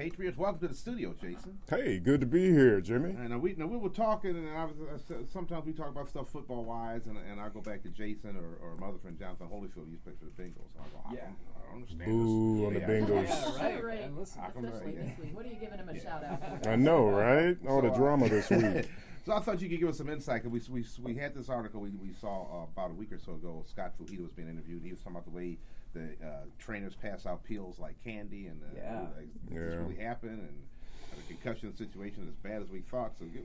Patriots. 0.00 0.38
Welcome 0.38 0.60
to 0.60 0.68
the 0.68 0.74
studio, 0.74 1.14
Jason. 1.20 1.58
Hey, 1.68 1.98
good 1.98 2.20
to 2.22 2.26
be 2.26 2.50
here, 2.50 2.80
Jimmy. 2.80 3.10
And 3.10 3.34
uh, 3.34 3.38
we 3.38 3.54
now 3.58 3.66
we 3.66 3.76
were 3.76 3.90
talking, 3.90 4.30
and 4.34 4.48
I 4.56 4.64
was 4.64 4.74
uh, 5.10 5.14
sometimes 5.30 5.66
we 5.66 5.74
talk 5.74 5.90
about 5.90 6.08
stuff 6.08 6.30
football 6.30 6.64
wise, 6.64 7.04
and, 7.04 7.18
and 7.30 7.38
I 7.38 7.50
go 7.50 7.60
back 7.60 7.82
to 7.82 7.90
Jason 7.90 8.34
or, 8.34 8.66
or 8.66 8.76
my 8.78 8.86
other 8.86 8.96
friend 8.96 9.18
Jonathan 9.18 9.48
Holyfield. 9.48 9.84
He 9.84 9.90
used 9.92 10.04
to 10.06 10.10
play 10.12 10.14
for 10.18 10.24
the 10.24 10.42
Bengals. 10.42 10.70
I 10.80 10.84
go, 10.88 11.02
I 11.06 11.12
Yeah. 11.12 11.20
I 11.54 11.66
don't 11.66 11.74
understand. 11.82 12.04
Boo 12.06 12.56
this. 12.56 12.66
on 12.66 12.72
the 12.74 12.80
Bengals. 12.80 13.28
Yeah, 13.28 13.62
right. 13.62 13.84
Right. 13.84 14.00
And 14.00 14.16
listen, 14.18 14.40
I 14.42 14.48
can- 14.48 14.64
yeah. 14.64 14.70
this 14.70 15.18
week. 15.18 15.36
What 15.36 15.44
are 15.44 15.48
you 15.50 15.56
giving 15.56 15.78
him 15.78 15.88
a 15.90 16.00
shout 16.00 16.24
out 16.24 16.62
for? 16.62 16.70
I 16.70 16.76
know, 16.76 17.06
right? 17.10 17.58
All 17.68 17.82
the 17.82 17.88
So, 17.88 17.94
uh, 17.94 17.98
drama 17.98 18.28
this 18.30 18.48
week. 18.50 18.88
So 19.26 19.34
I 19.34 19.40
thought 19.40 19.60
you 19.60 19.68
could 19.68 19.80
give 19.80 19.88
us 19.90 19.98
some 19.98 20.08
insight. 20.08 20.42
'cause 20.44 20.50
we, 20.50 20.62
we, 20.80 20.84
we 21.02 21.14
had 21.16 21.34
this 21.34 21.50
article 21.50 21.82
we, 21.82 21.90
we 21.90 22.14
saw 22.14 22.62
uh, 22.62 22.64
about 22.74 22.92
a 22.92 22.94
week 22.94 23.12
or 23.12 23.18
so 23.18 23.32
ago. 23.34 23.64
Scott 23.68 23.92
Fujita 24.00 24.22
was 24.22 24.32
being 24.32 24.48
interviewed. 24.48 24.78
And 24.78 24.86
he 24.86 24.92
was 24.92 25.00
talking 25.00 25.12
about 25.16 25.26
the 25.26 25.30
way 25.36 25.58
the 25.92 26.14
uh, 26.24 26.44
trainers 26.58 26.94
pass 26.94 27.26
out 27.26 27.44
pills 27.44 27.78
like 27.78 28.02
candy, 28.04 28.46
and 28.46 28.60
uh, 28.62 28.66
Yeah. 28.76 29.00
like, 29.16 29.28
did 29.48 29.56
this 29.66 29.74
Yeah. 29.74 29.80
really 29.82 29.96
happened, 29.96 30.40
And 30.40 30.58
the 31.16 31.34
concussion 31.34 31.74
situation 31.76 32.26
as 32.28 32.34
bad 32.36 32.62
as 32.62 32.70
we 32.70 32.80
thought. 32.80 33.12
So 33.18 33.24
give, 33.26 33.42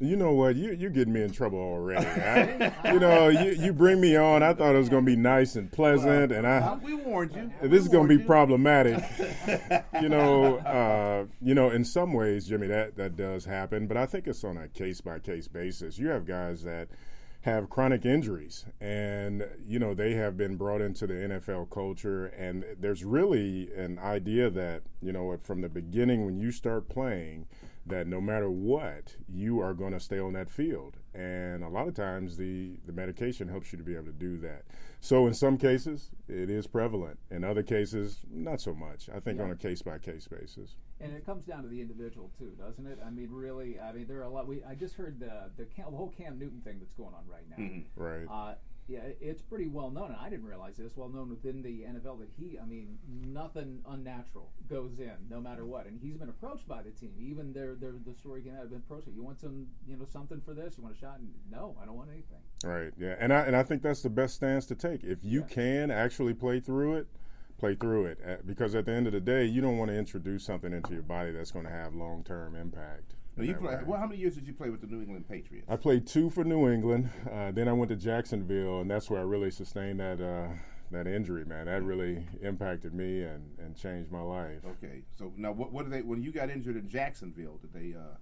You 0.00 0.14
know 0.16 0.32
what? 0.32 0.54
You 0.54 0.70
you're 0.72 0.90
getting 0.90 1.12
me 1.12 1.22
in 1.22 1.32
trouble 1.32 1.58
already. 1.58 2.06
I, 2.06 2.92
you 2.92 3.00
know, 3.00 3.28
you, 3.28 3.50
you 3.50 3.72
bring 3.72 4.00
me 4.00 4.14
on. 4.16 4.42
I 4.44 4.54
thought 4.54 4.74
it 4.76 4.78
was 4.78 4.88
going 4.88 5.04
to 5.04 5.10
be 5.10 5.16
nice 5.16 5.56
and 5.56 5.70
pleasant, 5.72 6.30
and 6.30 6.46
I 6.46 6.74
we 6.76 6.94
warned 6.94 7.34
you. 7.34 7.50
this 7.68 7.82
is 7.82 7.88
going 7.88 8.06
to 8.08 8.14
be 8.16 8.20
you. 8.22 8.26
problematic. 8.26 9.02
you 10.00 10.08
know, 10.08 10.58
uh, 10.58 11.26
you 11.42 11.54
know, 11.54 11.70
in 11.70 11.84
some 11.84 12.12
ways, 12.12 12.46
Jimmy, 12.46 12.68
that 12.68 12.96
that 12.96 13.16
does 13.16 13.44
happen, 13.46 13.88
but 13.88 13.96
I 13.96 14.06
think 14.06 14.28
it's 14.28 14.44
on 14.44 14.56
a 14.56 14.68
case 14.68 15.00
by 15.00 15.18
case 15.18 15.48
basis. 15.48 15.98
You 15.98 16.08
have 16.08 16.24
guys 16.26 16.62
that 16.62 16.88
have 17.42 17.70
chronic 17.70 18.04
injuries, 18.04 18.64
and 18.80 19.44
you 19.66 19.78
know 19.78 19.94
they 19.94 20.14
have 20.14 20.36
been 20.36 20.56
brought 20.56 20.80
into 20.80 21.06
the 21.06 21.14
NFL 21.14 21.70
culture, 21.70 22.26
and 22.26 22.64
there's 22.78 23.04
really 23.04 23.72
an 23.74 23.98
idea 23.98 24.50
that 24.50 24.82
you 25.00 25.12
know 25.12 25.36
from 25.38 25.60
the 25.60 25.68
beginning 25.68 26.24
when 26.24 26.38
you 26.38 26.50
start 26.50 26.88
playing. 26.88 27.46
That 27.86 28.06
no 28.06 28.20
matter 28.20 28.50
what, 28.50 29.16
you 29.32 29.60
are 29.60 29.72
going 29.72 29.94
to 29.94 30.00
stay 30.00 30.18
on 30.18 30.34
that 30.34 30.50
field, 30.50 30.97
and 31.14 31.62
a 31.64 31.68
lot 31.68 31.88
of 31.88 31.94
times 31.94 32.36
the 32.36 32.78
the 32.86 32.92
medication 32.92 33.48
helps 33.48 33.72
you 33.72 33.78
to 33.78 33.84
be 33.84 33.94
able 33.94 34.06
to 34.06 34.12
do 34.12 34.38
that. 34.38 34.62
So 35.00 35.26
in 35.26 35.34
some 35.34 35.58
cases, 35.58 36.10
it 36.28 36.50
is 36.50 36.66
prevalent. 36.66 37.18
In 37.30 37.44
other 37.44 37.62
cases, 37.62 38.20
not 38.30 38.60
so 38.60 38.74
much. 38.74 39.08
I 39.08 39.20
think 39.20 39.38
Yeah. 39.38 39.44
on 39.44 39.50
a 39.52 39.56
case 39.56 39.80
by 39.82 39.98
case 39.98 40.26
basis. 40.28 40.76
and 41.00 41.12
it 41.12 41.24
comes 41.24 41.44
down 41.46 41.62
to 41.62 41.68
the 41.68 41.80
individual 41.80 42.28
too, 42.36 42.52
doesn't 42.58 42.84
it? 42.84 42.98
I 43.06 43.10
mean, 43.10 43.28
really, 43.30 43.78
I 43.78 43.92
mean, 43.92 44.08
there 44.08 44.18
are 44.18 44.24
a 44.24 44.28
lot. 44.28 44.48
We 44.48 44.64
I 44.64 44.74
just 44.74 44.94
heard 44.96 45.20
the 45.20 45.50
the, 45.56 45.64
Cam, 45.66 45.90
the 45.92 45.96
whole 45.96 46.10
Cam 46.10 46.38
Newton 46.38 46.60
thing 46.62 46.78
that's 46.80 46.94
going 46.94 47.14
on 47.14 47.24
right 47.28 47.48
now. 47.48 47.56
Mhm. 47.56 47.84
Right. 47.94 48.26
Uh, 48.28 48.54
yeah, 48.88 49.00
it's 49.20 49.42
pretty 49.42 49.68
well 49.68 49.90
known, 49.90 50.06
and 50.12 50.16
I 50.18 50.30
didn't 50.30 50.46
realize 50.46 50.76
this. 50.78 50.96
Well 50.96 51.10
known 51.10 51.28
within 51.28 51.60
the 51.62 51.82
NFL 51.82 52.20
that 52.20 52.30
he, 52.38 52.58
I 52.58 52.64
mean, 52.64 52.98
nothing 53.06 53.80
unnatural 53.86 54.50
goes 54.68 54.98
in, 54.98 55.12
no 55.28 55.40
matter 55.40 55.66
what. 55.66 55.86
And 55.86 56.00
he's 56.00 56.16
been 56.16 56.30
approached 56.30 56.66
by 56.66 56.80
the 56.82 56.90
team. 56.90 57.12
Even 57.20 57.52
their, 57.52 57.74
their 57.74 57.92
the 58.04 58.14
story 58.14 58.40
came 58.42 58.54
out. 58.54 58.60
Have 58.60 58.70
been 58.70 58.78
approached. 58.78 59.06
You 59.14 59.22
want 59.22 59.40
some, 59.40 59.66
you 59.86 59.96
know, 59.96 60.06
something 60.10 60.40
for 60.40 60.54
this? 60.54 60.78
You 60.78 60.84
want 60.84 60.96
a 60.96 60.98
shot? 60.98 61.18
And 61.18 61.28
no, 61.50 61.76
I 61.80 61.84
don't 61.84 61.96
want 61.96 62.08
anything. 62.10 62.38
Right. 62.64 62.92
Yeah. 62.98 63.14
And 63.20 63.30
I 63.32 63.40
and 63.42 63.54
I 63.54 63.62
think 63.62 63.82
that's 63.82 64.00
the 64.02 64.10
best 64.10 64.36
stance 64.36 64.64
to 64.66 64.74
take. 64.74 65.04
If 65.04 65.18
you 65.22 65.40
Yeah. 65.40 65.46
can 65.54 65.90
actually 65.90 66.32
play 66.32 66.58
through 66.58 66.94
it, 66.94 67.08
play 67.58 67.74
through 67.74 68.06
it. 68.06 68.18
Uh, 68.26 68.36
Because 68.46 68.74
at 68.74 68.86
the 68.86 68.92
end 68.92 69.06
of 69.06 69.12
the 69.12 69.20
day, 69.20 69.44
you 69.44 69.60
don't 69.60 69.76
want 69.76 69.90
to 69.90 69.96
introduce 69.98 70.44
something 70.44 70.72
into 70.72 70.94
your 70.94 71.02
body 71.02 71.30
that's 71.32 71.50
going 71.50 71.66
to 71.66 71.70
have 71.70 71.94
long 71.94 72.24
term 72.24 72.54
impact. 72.56 73.16
You 73.46 73.54
play, 73.54 73.78
well, 73.86 74.00
how 74.00 74.06
many 74.06 74.20
years 74.20 74.34
did 74.34 74.46
you 74.46 74.52
play 74.52 74.70
with 74.70 74.80
the 74.80 74.86
New 74.86 75.00
England 75.00 75.28
Patriots? 75.28 75.66
I 75.68 75.76
played 75.76 76.06
two 76.06 76.30
for 76.30 76.44
New 76.44 76.68
England. 76.68 77.10
Uh, 77.30 77.50
then 77.52 77.68
I 77.68 77.72
went 77.72 77.90
to 77.90 77.96
Jacksonville, 77.96 78.80
and 78.80 78.90
that's 78.90 79.08
where 79.08 79.20
I 79.20 79.24
really 79.24 79.50
sustained 79.50 80.00
that 80.00 80.20
uh, 80.20 80.54
that 80.90 81.06
injury. 81.06 81.44
Man, 81.44 81.66
that 81.66 81.82
really 81.82 82.26
impacted 82.42 82.94
me 82.94 83.22
and, 83.22 83.56
and 83.58 83.76
changed 83.76 84.10
my 84.10 84.22
life. 84.22 84.60
Okay, 84.66 85.02
so 85.16 85.32
now 85.36 85.52
what, 85.52 85.72
what 85.72 85.84
did 85.84 85.92
they 85.92 86.02
when 86.02 86.22
you 86.22 86.32
got 86.32 86.50
injured 86.50 86.76
in 86.76 86.88
Jacksonville? 86.88 87.58
Did 87.60 87.72
they 87.72 87.96
uh, 87.96 88.16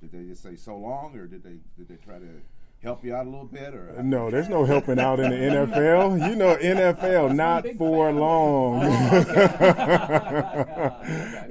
did 0.00 0.12
they 0.12 0.28
just 0.28 0.42
say 0.42 0.56
so 0.56 0.76
long, 0.76 1.16
or 1.16 1.26
did 1.26 1.42
they 1.42 1.60
did 1.76 1.88
they 1.88 1.96
try 1.96 2.18
to 2.18 2.40
help 2.86 3.04
you 3.04 3.14
out 3.14 3.26
a 3.26 3.28
little 3.28 3.44
bit, 3.46 3.74
or 3.74 4.00
No, 4.02 4.30
there's 4.30 4.48
no 4.48 4.64
helping 4.64 5.00
out 5.00 5.18
in 5.18 5.30
the 5.30 5.36
NFL. 5.36 6.30
You 6.30 6.36
know, 6.36 6.56
NFL 6.56 7.34
not 7.34 7.66
for 7.76 8.06
family. 8.06 8.20
long. 8.20 8.84
Okay. 9.12 9.46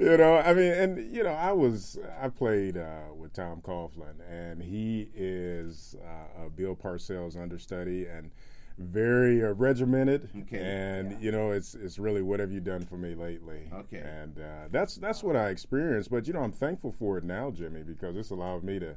you 0.00 0.16
know, 0.16 0.38
I 0.38 0.54
mean, 0.54 0.72
and 0.72 1.14
you 1.14 1.22
know, 1.22 1.34
I 1.34 1.52
was 1.52 1.98
I 2.20 2.30
played 2.30 2.78
uh, 2.78 3.12
with 3.14 3.34
Tom 3.34 3.60
Coughlin, 3.60 4.14
and 4.30 4.62
he 4.62 5.10
is 5.14 5.94
uh, 6.02 6.46
a 6.46 6.50
Bill 6.50 6.74
Parcells 6.74 7.36
understudy 7.40 8.06
and 8.06 8.30
very 8.78 9.44
uh, 9.44 9.52
regimented. 9.52 10.30
Okay. 10.42 10.58
And 10.58 11.20
you 11.22 11.32
know, 11.32 11.50
it's 11.50 11.74
it's 11.74 11.98
really 11.98 12.22
what 12.22 12.40
have 12.40 12.50
you 12.50 12.60
done 12.60 12.86
for 12.86 12.96
me 12.96 13.14
lately? 13.14 13.68
Okay. 13.72 13.98
And 13.98 14.38
uh, 14.38 14.68
that's 14.70 14.96
that's 14.96 15.22
what 15.22 15.36
I 15.36 15.50
experienced. 15.50 16.10
But 16.10 16.26
you 16.26 16.32
know, 16.32 16.40
I'm 16.40 16.52
thankful 16.52 16.92
for 16.92 17.18
it 17.18 17.24
now, 17.24 17.50
Jimmy, 17.50 17.82
because 17.82 18.16
it's 18.16 18.30
allowed 18.30 18.64
me 18.64 18.78
to 18.78 18.96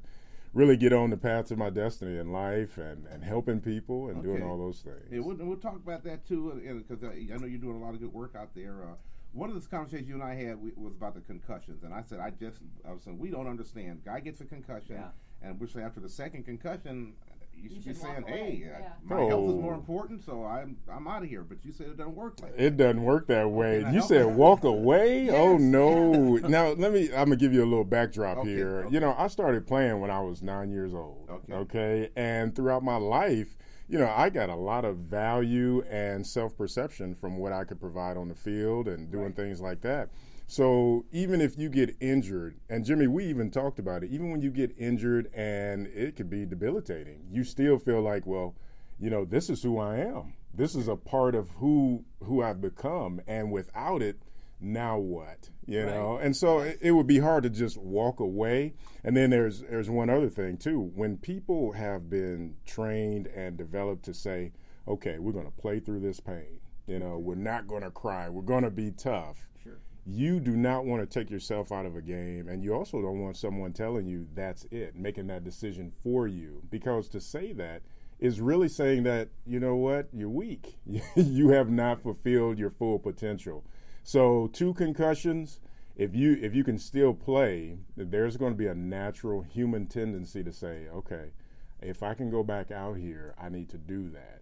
really 0.53 0.77
get 0.77 0.93
on 0.93 1.09
the 1.09 1.17
path 1.17 1.45
to 1.45 1.55
my 1.55 1.69
destiny 1.69 2.17
in 2.17 2.31
life 2.31 2.77
and, 2.77 3.05
and 3.07 3.23
helping 3.23 3.59
people 3.59 4.09
and 4.09 4.23
doing 4.23 4.41
all 4.43 4.57
those 4.57 4.79
things. 4.81 5.01
Yeah, 5.11 5.19
we'll, 5.19 5.37
we'll 5.39 5.57
talk 5.57 5.75
about 5.75 6.03
that 6.05 6.27
too, 6.27 6.59
because 6.87 7.03
uh, 7.03 7.11
I 7.11 7.37
know 7.37 7.45
you're 7.45 7.59
doing 7.59 7.75
a 7.75 7.79
lot 7.79 7.93
of 7.93 7.99
good 7.99 8.13
work 8.13 8.35
out 8.35 8.55
there. 8.55 8.83
Uh, 8.83 8.95
one 9.31 9.49
of 9.49 9.61
the 9.61 9.69
conversations 9.69 10.07
you 10.09 10.15
and 10.15 10.23
I 10.23 10.33
had 10.33 10.59
we, 10.61 10.71
was 10.75 10.93
about 10.93 11.13
the 11.13 11.21
concussions, 11.21 11.83
and 11.83 11.93
I 11.93 12.01
said 12.01 12.19
I 12.19 12.31
just 12.31 12.59
I 12.87 12.91
was 12.91 13.03
saying 13.03 13.19
we 13.19 13.29
don't 13.29 13.47
understand. 13.47 14.03
Guy 14.03 14.21
gets 14.21 14.41
a 14.41 14.45
concussion, 14.45 14.95
Yeah. 14.95 15.09
and 15.43 15.59
we're 15.59 15.67
saying 15.67 15.85
after 15.85 15.99
the 15.99 16.09
second 16.09 16.45
concussion, 16.45 17.13
you 17.61 17.69
should 17.69 17.83
be 17.85 17.93
should 17.93 18.01
walk 18.01 18.11
saying, 18.11 18.23
away, 18.23 18.55
"Hey, 18.55 18.63
uh, 18.65 18.79
yeah. 18.79 18.89
my 19.03 19.15
health 19.23 19.49
is 19.49 19.55
Oh. 19.55 19.61
more 19.61 19.73
important, 19.73 20.23
so 20.23 20.45
I'm 20.45 20.77
I'm 20.91 21.07
out 21.07 21.23
of 21.23 21.29
here." 21.29 21.43
But 21.43 21.63
you 21.63 21.71
said 21.71 21.87
it 21.87 21.97
doesn't 21.97 22.15
work 22.15 22.41
like 22.41 22.55
that. 22.55 22.63
It 22.65 22.77
doesn't 22.77 23.03
work 23.03 23.27
that 23.27 23.49
way. 23.51 23.81
now 23.83 23.91
You 23.91 24.01
said 24.01 24.25
walk 24.35 24.63
away? 24.63 25.29
Oh 25.35 25.57
no. 25.57 26.37
now 26.47 26.69
let 26.69 26.91
me 26.93 27.07
I'm 27.09 27.25
gonna 27.25 27.35
give 27.35 27.53
you 27.53 27.63
a 27.63 27.65
little 27.69 27.83
backdrop 27.83 28.39
Okay, 28.39 28.49
here. 28.49 28.79
okay. 28.85 28.93
You 28.93 28.99
know, 28.99 29.15
I 29.17 29.27
started 29.27 29.65
playing 29.67 29.99
when 29.99 30.11
I 30.11 30.21
was 30.21 30.41
nine 30.41 30.69
years 30.71 30.93
old. 30.93 31.27
Okay. 31.29 31.53
Okay. 31.53 32.09
And 32.15 32.55
throughout 32.55 32.83
my 32.83 32.97
life, 32.97 33.55
you 33.87 33.97
know, 33.97 34.11
I 34.15 34.29
got 34.29 34.49
a 34.49 34.55
lot 34.55 34.85
of 34.85 34.97
value 34.97 35.81
and 35.89 36.25
self 36.25 36.55
perception 36.57 37.15
from 37.15 37.37
what 37.37 37.51
I 37.53 37.63
could 37.63 37.79
provide 37.79 38.17
on 38.17 38.27
the 38.29 38.35
field 38.35 38.87
and 38.87 39.09
doing 39.11 39.25
Right. 39.25 39.35
things 39.35 39.61
like 39.61 39.81
that. 39.81 40.09
So 40.49 41.05
even 41.11 41.41
if 41.41 41.59
you 41.59 41.69
get 41.69 41.95
injured, 41.99 42.57
and 42.67 42.83
Jimmy, 42.83 43.05
we 43.05 43.23
even 43.25 43.51
talked 43.51 43.77
about 43.77 44.03
it, 44.03 44.09
even 44.09 44.31
when 44.31 44.41
you 44.41 44.49
get 44.49 44.73
injured 44.79 45.29
and 45.31 45.85
it 45.85 46.15
could 46.15 46.27
be 46.27 46.43
debilitating, 46.43 47.27
you 47.29 47.43
still 47.43 47.77
feel 47.77 48.01
like, 48.01 48.25
well, 48.25 48.55
you 48.99 49.11
know, 49.11 49.25
this 49.25 49.51
is 49.51 49.61
who 49.61 49.77
I 49.77 49.97
am. 49.97 50.33
This 50.51 50.73
is 50.73 50.87
a 50.87 50.95
part 50.95 51.35
of 51.35 51.51
who 51.51 52.03
who 52.23 52.41
I've 52.41 52.61
become, 52.61 53.21
and 53.27 53.51
without 53.51 54.01
it, 54.01 54.23
now 54.59 54.97
what? 54.97 55.51
You 55.67 55.85
know, 55.85 56.17
and 56.17 56.35
so 56.35 56.61
it, 56.61 56.79
it 56.81 56.91
would 56.93 57.05
be 57.05 57.19
hard 57.19 57.43
to 57.43 57.51
just 57.51 57.77
walk 57.77 58.19
away. 58.19 58.73
And 59.03 59.15
then 59.15 59.29
there's 59.29 59.61
there's 59.61 59.91
one 59.91 60.09
other 60.09 60.29
thing 60.29 60.57
too. 60.57 60.81
When 60.95 61.17
people 61.17 61.73
have 61.73 62.09
been 62.09 62.55
trained 62.65 63.27
and 63.27 63.55
developed 63.55 64.03
to 64.05 64.15
say, 64.15 64.53
okay, 64.87 65.19
we're 65.19 65.31
going 65.31 65.45
to 65.45 65.61
play 65.61 65.79
through 65.79 65.99
this 65.99 66.19
pain. 66.19 66.59
You 66.87 66.97
know, 66.97 67.19
we're 67.19 67.35
not 67.35 67.67
going 67.67 67.83
to 67.83 67.91
cry. 67.91 68.29
We're 68.29 68.41
going 68.41 68.63
to 68.63 68.71
be 68.71 68.89
tough. 68.89 69.45
You 70.09 70.39
do 70.39 70.55
not 70.55 70.85
want 70.85 71.01
to 71.01 71.19
take 71.19 71.29
yourself 71.29 71.71
out 71.71 71.85
of 71.85 71.95
a 71.95 72.01
game 72.01 72.47
and 72.47 72.63
you 72.63 72.73
also 72.73 73.01
don't 73.01 73.19
want 73.19 73.37
someone 73.37 73.73
telling 73.73 74.07
you 74.07 74.27
that's 74.33 74.65
it 74.71 74.95
making 74.95 75.27
that 75.27 75.43
decision 75.43 75.91
for 76.03 76.27
you. 76.27 76.61
Because 76.69 77.09
to 77.09 77.21
say 77.21 77.53
that 77.53 77.81
is 78.19 78.41
really 78.41 78.67
saying 78.67 79.03
that 79.03 79.29
you 79.45 79.59
know 79.59 79.75
what 79.75 80.09
you're 80.13 80.29
weak. 80.29 80.77
You 81.15 81.49
have 81.49 81.69
not 81.69 82.01
fulfilled 82.01 82.57
your 82.57 82.69
full 82.69 82.99
potential. 82.99 83.63
So 84.03 84.49
two 84.51 84.73
concussions 84.73 85.59
if 85.99 86.15
you 86.15 86.39
if 86.41 86.55
you 86.55 86.63
can 86.63 86.79
still 86.79 87.13
play 87.13 87.77
there's 87.97 88.37
going 88.37 88.53
to 88.53 88.57
be 88.57 88.67
a 88.67 88.73
natural 88.73 89.41
human 89.41 89.85
tendency 89.85 90.41
to 90.41 90.53
say 90.53 90.87
okay 90.95 91.33
if 91.81 92.01
i 92.01 92.13
can 92.13 92.31
go 92.31 92.41
back 92.41 92.71
out 92.71 92.95
here 92.95 93.35
i 93.39 93.49
need 93.49 93.67
to 93.67 93.77
do 93.77 94.09
that 94.09 94.38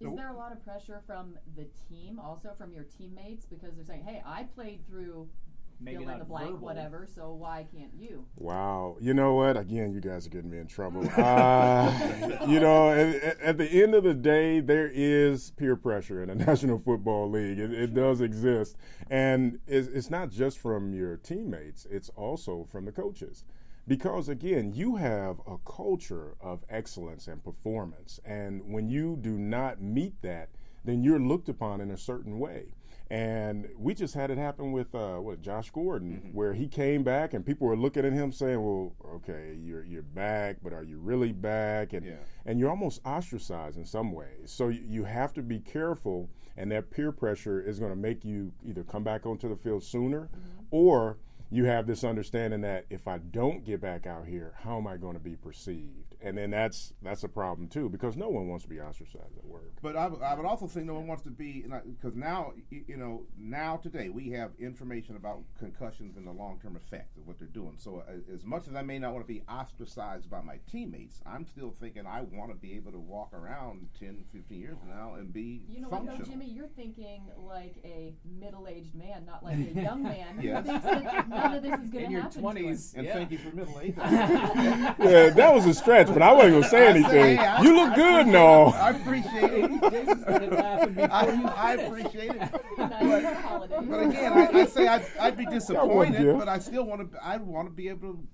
Is 0.00 0.14
there 0.14 0.28
a 0.28 0.36
lot 0.36 0.52
of 0.52 0.62
pressure 0.64 1.02
from 1.06 1.38
the 1.56 1.66
team, 1.88 2.18
also 2.18 2.50
from 2.58 2.72
your 2.72 2.84
teammates, 2.84 3.46
because 3.46 3.74
they're 3.74 3.84
saying, 3.84 4.04
"Hey, 4.04 4.22
I 4.26 4.44
played 4.54 4.86
through 4.86 5.28
Maybe 5.80 6.04
fill 6.04 6.12
in 6.12 6.18
the 6.18 6.24
blank, 6.24 6.50
verbal. 6.52 6.66
whatever, 6.66 7.06
so 7.14 7.32
why 7.32 7.66
can't 7.74 7.92
you?" 7.94 8.26
Wow. 8.36 8.96
You 9.00 9.14
know 9.14 9.34
what? 9.34 9.56
Again, 9.56 9.92
you 9.92 10.00
guys 10.00 10.26
are 10.26 10.30
getting 10.30 10.50
me 10.50 10.58
in 10.58 10.66
trouble. 10.66 11.08
Uh, 11.18 12.46
you 12.46 12.60
know, 12.60 12.90
at, 12.90 13.40
at 13.40 13.58
the 13.58 13.68
end 13.68 13.94
of 13.94 14.04
the 14.04 14.14
day, 14.14 14.60
there 14.60 14.90
is 14.92 15.50
peer 15.52 15.76
pressure 15.76 16.22
in 16.22 16.28
the 16.28 16.34
National 16.46 16.78
Football 16.78 17.30
League. 17.30 17.58
It, 17.58 17.72
it 17.72 17.94
does 17.94 18.20
exist. 18.20 18.76
And 19.10 19.60
it's, 19.66 19.88
it's 19.88 20.10
not 20.10 20.30
just 20.30 20.58
from 20.58 20.92
your 20.92 21.16
teammates, 21.16 21.86
it's 21.90 22.10
also 22.10 22.66
from 22.70 22.84
the 22.84 22.92
coaches. 22.92 23.44
Because 23.88 24.28
again, 24.28 24.72
you 24.74 24.96
have 24.96 25.40
a 25.46 25.58
culture 25.58 26.34
of 26.40 26.64
excellence 26.68 27.28
and 27.28 27.42
performance. 27.42 28.18
And 28.24 28.72
when 28.72 28.88
you 28.88 29.16
do 29.20 29.38
not 29.38 29.80
meet 29.80 30.20
that, 30.22 30.48
then 30.84 31.02
you're 31.02 31.20
looked 31.20 31.48
upon 31.48 31.80
in 31.80 31.90
a 31.90 31.96
certain 31.98 32.38
way. 32.38 32.74
And 33.08 33.68
we 33.78 33.94
just 33.94 34.14
had 34.14 34.32
it 34.32 34.38
happen 34.38 34.72
with 34.72 34.92
uh, 34.92 35.18
what 35.18 35.40
Josh 35.40 35.70
Gordon, 35.70 36.30
where 36.32 36.54
he 36.54 36.66
came 36.66 37.04
back 37.04 37.34
and 37.34 37.46
people 37.46 37.68
were 37.68 37.76
looking 37.76 38.04
at 38.04 38.12
him 38.12 38.32
saying, 38.32 38.60
"Well, 38.60 38.94
okay, 39.16 39.56
you're 39.62 39.84
you're 39.84 40.02
back, 40.02 40.56
but 40.60 40.72
are 40.72 40.82
you 40.82 40.98
really 40.98 41.30
back?" 41.30 41.92
And 41.92 42.04
Yeah. 42.04 42.16
and 42.44 42.58
you're 42.58 42.70
almost 42.70 43.00
ostracized 43.06 43.78
in 43.78 43.84
some 43.84 44.10
ways. 44.10 44.50
So 44.50 44.70
you, 44.70 44.82
you 44.84 45.04
have 45.04 45.32
to 45.34 45.42
be 45.42 45.60
careful, 45.60 46.30
and 46.56 46.68
that 46.72 46.90
peer 46.90 47.12
pressure 47.12 47.60
is 47.60 47.78
going 47.78 47.92
to 47.92 47.96
make 47.96 48.24
you 48.24 48.52
either 48.64 48.82
come 48.82 49.04
back 49.04 49.24
onto 49.24 49.48
the 49.48 49.56
field 49.56 49.84
sooner, 49.84 50.28
or 50.72 51.18
you 51.50 51.64
have 51.66 51.86
this 51.86 52.02
understanding 52.02 52.62
that 52.62 52.86
if 52.90 53.06
I 53.06 53.18
don't 53.18 53.64
get 53.64 53.80
back 53.80 54.06
out 54.06 54.26
here, 54.26 54.54
how 54.64 54.78
am 54.78 54.86
I 54.86 54.96
going 54.96 55.14
to 55.14 55.20
be 55.20 55.36
perceived? 55.36 56.14
And 56.20 56.36
then 56.36 56.50
that's 56.50 56.94
that's 57.02 57.22
a 57.22 57.28
problem 57.28 57.68
too 57.68 57.88
because 57.88 58.16
no 58.16 58.28
one 58.28 58.48
wants 58.48 58.64
to 58.64 58.70
be 58.70 58.80
ostracized 58.80 59.36
at 59.36 59.44
work. 59.44 59.74
But 59.82 59.96
I, 59.96 60.06
I 60.06 60.34
would 60.34 60.46
also 60.46 60.66
think 60.66 60.86
no 60.86 60.94
one 60.94 61.06
wants 61.06 61.22
to 61.24 61.30
be 61.30 61.64
because 61.84 62.16
now 62.16 62.52
you 62.70 62.96
know 62.96 63.26
now 63.38 63.76
today 63.76 64.08
we 64.08 64.30
have 64.30 64.52
information 64.58 65.14
about 65.14 65.42
concussions 65.58 66.16
and 66.16 66.26
the 66.26 66.32
long 66.32 66.58
term 66.60 66.74
effect 66.74 67.16
of 67.18 67.26
what 67.26 67.38
they're 67.38 67.46
doing. 67.48 67.76
So 67.78 68.02
uh, 68.08 68.32
as 68.32 68.44
much 68.44 68.66
as 68.66 68.74
I 68.74 68.82
may 68.82 68.98
not 68.98 69.12
want 69.12 69.26
to 69.26 69.32
be 69.32 69.42
ostracized 69.48 70.30
by 70.30 70.40
my 70.40 70.58
teammates, 70.70 71.20
I'm 71.26 71.46
still 71.46 71.70
thinking 71.70 72.06
I 72.06 72.22
want 72.22 72.50
to 72.50 72.56
be 72.56 72.74
able 72.74 72.92
to 72.92 72.98
walk 72.98 73.32
around 73.34 73.88
10, 74.00 74.24
15 74.32 74.58
years 74.58 74.78
from 74.78 74.88
now 74.88 75.14
and 75.14 75.32
be 75.32 75.62
you 75.68 75.80
know 75.80 75.90
functional. 75.90 76.16
what, 76.16 76.26
though, 76.26 76.32
Jimmy, 76.32 76.46
you're 76.46 76.66
thinking 76.68 77.30
like 77.38 77.76
a 77.84 78.14
middle 78.24 78.66
aged 78.66 78.94
man, 78.94 79.26
not 79.26 79.44
like 79.44 79.58
a 79.58 79.80
young 79.80 80.02
man 80.02 80.40
Yeah. 80.40 80.62
Who 81.36 81.50
thinks 81.50 81.50
that 81.50 81.50
none 81.50 81.54
of 81.56 81.62
this 81.62 81.80
is 81.80 81.90
going 81.90 82.04
In 82.06 82.10
your 82.10 82.20
happen. 82.22 82.40
twenties, 82.40 82.94
And 82.96 83.06
yeah. 83.06 83.12
thank 83.14 83.30
you 83.30 83.38
for 83.38 83.54
middle 83.56 83.80
age. 83.80 83.94
yeah, 83.98 85.30
that 85.30 85.54
was 85.54 85.66
a 85.66 85.74
stretch, 85.74 86.08
but 86.08 86.22
I 86.22 86.32
wasn't 86.32 86.52
going 86.52 86.62
to 86.64 86.68
say 86.68 86.88
I 86.88 86.92
say, 86.92 86.98
anything. 86.98 87.36
hey, 87.36 87.38
I- 87.38 87.62
you 87.62 87.74
look 87.76 87.90
I 87.92 87.96
good, 87.96 88.20
appreciate 88.20 88.32
no. 88.32 88.64
I 88.66 88.90
appreciate 88.90 89.52
it. 89.64 89.90
Jason 89.90 90.20
started 90.22 90.52
laughing 90.52 90.94
before 90.94 91.12
I, 91.12 91.32
you 91.32 91.46
I 91.48 91.72
appreciate 91.74 92.30
it. 92.30 92.40
to 92.76 93.06
Nice 93.06 93.36
holiday. 93.44 93.76
But 93.82 94.00
again, 94.00 94.32
I, 94.32 94.60
I 94.60 94.66
say 94.66 94.86
I'd, 94.88 95.06
I'd 95.20 95.36
be 95.36 95.44
gift. 95.44 95.54
disappointed, 95.54 96.38
but 96.38 96.48
I 96.48 96.58
still 96.58 96.84
want 96.84 97.12
to. 97.12 97.24
I 97.24 97.36
want 97.38 97.68
to 97.68 97.72
be 97.74 97.88
able 97.88 98.12
to. 98.14 98.26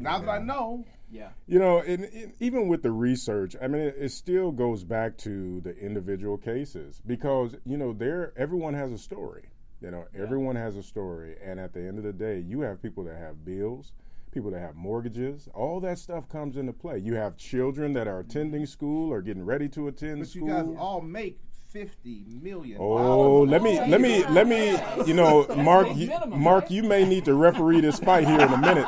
Now 0.00 0.18
that 0.20 0.28
I 0.28 0.38
know, 0.38 0.84
Yeah. 1.10 1.30
You 1.48 1.58
know, 1.58 1.78
and, 1.80 2.04
and 2.04 2.32
even 2.38 2.68
with 2.68 2.82
the 2.84 2.92
research, 2.92 3.56
I 3.60 3.66
mean, 3.66 3.82
it, 3.82 3.96
it 3.98 4.12
still 4.12 4.52
goes 4.52 4.84
back 4.84 5.16
to 5.18 5.60
the 5.62 5.76
individual 5.76 6.36
cases 6.38 7.02
because 7.04 7.56
you 7.66 7.76
know, 7.76 7.92
there 7.92 8.32
everyone 8.36 8.74
has 8.74 8.92
a 8.92 8.98
story. 8.98 9.50
You 9.80 9.90
know, 9.92 10.06
everyone 10.16 10.56
has 10.56 10.76
a 10.76 10.82
story, 10.82 11.36
and 11.44 11.60
at 11.60 11.72
the 11.72 11.80
end 11.80 11.98
of 11.98 12.04
the 12.04 12.12
day, 12.12 12.40
you 12.40 12.60
have 12.62 12.82
people 12.82 13.04
that 13.04 13.16
have 13.16 13.44
bills, 13.44 13.92
people 14.32 14.50
that 14.50 14.60
have 14.60 14.74
mortgages. 14.74 15.48
All 15.54 15.78
that 15.80 15.98
stuff 15.98 16.28
comes 16.28 16.56
into 16.56 16.72
play. 16.72 16.98
You 16.98 17.14
have 17.14 17.36
children 17.36 17.92
that 17.92 18.08
are 18.08 18.18
attending 18.18 18.66
school 18.66 19.12
or 19.12 19.22
getting 19.22 19.44
ready 19.44 19.68
to 19.70 19.86
attend 19.86 20.26
school. 20.26 20.48
but 20.48 20.56
school. 20.56 20.66
you 20.66 20.72
guys 20.72 20.80
all 20.80 21.00
make 21.00 21.38
fifty 21.72 22.24
million. 22.42 22.78
Oh, 22.80 23.42
let 23.42 23.62
me, 23.62 23.78
let 23.78 24.00
me, 24.00 24.24
let 24.26 24.46
me, 24.46 24.76
you 25.06 25.14
know, 25.14 25.46
Mark, 25.56 25.88
you, 25.94 26.10
Mark, 26.28 26.70
you 26.70 26.82
may 26.82 27.04
need 27.06 27.24
to 27.26 27.34
referee 27.34 27.80
this 27.80 27.98
fight 27.98 28.26
here 28.26 28.40
in 28.40 28.52
a 28.52 28.58
minute 28.58 28.86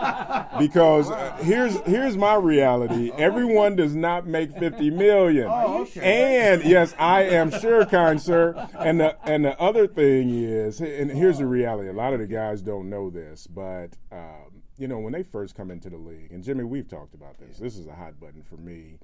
because 0.59 1.11
uh, 1.11 1.37
here's 1.43 1.79
here's 1.81 2.17
my 2.17 2.35
reality. 2.35 3.11
Everyone 3.12 3.77
does 3.77 3.94
not 3.94 4.27
make 4.27 4.56
fifty 4.56 4.91
million, 4.91 5.49
Oh, 5.50 5.82
okay. 5.82 6.49
and 6.50 6.65
yes, 6.65 6.94
I 6.99 7.23
am 7.25 7.50
sure, 7.50 7.85
kind 7.87 8.21
sir. 8.21 8.69
And 8.79 9.00
the 9.00 9.17
and 9.29 9.44
the 9.44 9.61
other 9.61 9.87
thing 9.87 10.31
is, 10.31 10.81
and 10.81 11.11
here's 11.11 11.38
the 11.38 11.47
reality. 11.47 11.88
A 11.88 11.93
lot 11.93 12.12
of 12.15 12.21
the 12.21 12.27
guys 12.27 12.62
don't 12.62 12.88
know 12.91 13.11
this, 13.11 13.47
but. 13.47 13.88
Um, 14.12 14.62
you 14.79 14.88
know, 14.88 14.99
when 14.99 15.12
they 15.12 15.23
first 15.23 15.55
come 15.55 15.71
into 15.71 15.91
the 15.91 15.99
league, 15.99 16.32
and 16.32 16.43
Jimmy, 16.43 16.65
we've 16.65 16.88
talked 16.88 17.12
about 17.12 17.38
this. 17.38 17.59
This 17.59 17.77
is 17.77 17.87
a 17.87 17.94
hot 17.94 18.19
button 18.19 18.43
for 18.43 18.56
me 18.56 18.97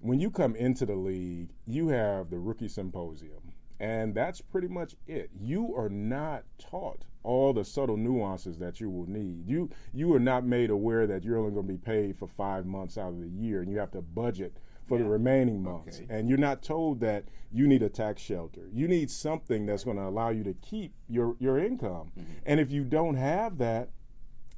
when 0.00 0.20
you 0.20 0.30
come 0.30 0.54
into 0.54 0.86
the 0.86 0.94
league, 0.94 1.50
you 1.66 1.88
have 1.88 2.30
the 2.30 2.38
rookie 2.38 2.68
symposium, 2.68 3.52
and 3.80 4.14
that's 4.14 4.40
pretty 4.40 4.68
much 4.68 4.96
it. 5.06 5.30
You 5.38 5.74
are 5.76 5.88
not 5.88 6.44
taught 6.58 7.04
all 7.22 7.52
the 7.52 7.64
subtle 7.64 7.96
nuances 7.96 8.58
that 8.58 8.80
you 8.80 8.90
will 8.90 9.08
need. 9.08 9.48
You 9.48 9.70
you 9.92 10.14
are 10.14 10.20
not 10.20 10.44
made 10.44 10.70
aware 10.70 11.06
that 11.06 11.24
you're 11.24 11.38
only 11.38 11.52
going 11.52 11.66
to 11.66 11.72
be 11.72 11.78
paid 11.78 12.16
for 12.16 12.26
five 12.26 12.66
months 12.66 12.96
out 12.96 13.12
of 13.12 13.20
the 13.20 13.28
year, 13.28 13.60
and 13.60 13.70
you 13.70 13.78
have 13.78 13.90
to 13.92 14.02
budget 14.02 14.56
for 14.86 14.98
the 14.98 15.04
remaining 15.04 15.62
months. 15.62 15.98
Okay. 15.98 16.06
And 16.08 16.28
you're 16.28 16.38
not 16.38 16.62
told 16.62 17.00
that 17.00 17.24
you 17.52 17.66
need 17.66 17.82
a 17.82 17.90
tax 17.90 18.22
shelter. 18.22 18.68
You 18.72 18.88
need 18.88 19.10
something 19.10 19.66
that's 19.66 19.84
going 19.84 19.98
to 19.98 20.04
allow 20.04 20.30
you 20.30 20.42
to 20.44 20.54
keep 20.54 20.94
your 21.08 21.36
your 21.38 21.58
income. 21.58 22.12
Mm-hmm. 22.18 22.32
And 22.46 22.60
if 22.60 22.70
you 22.70 22.84
don't 22.84 23.16
have 23.16 23.58
that, 23.58 23.90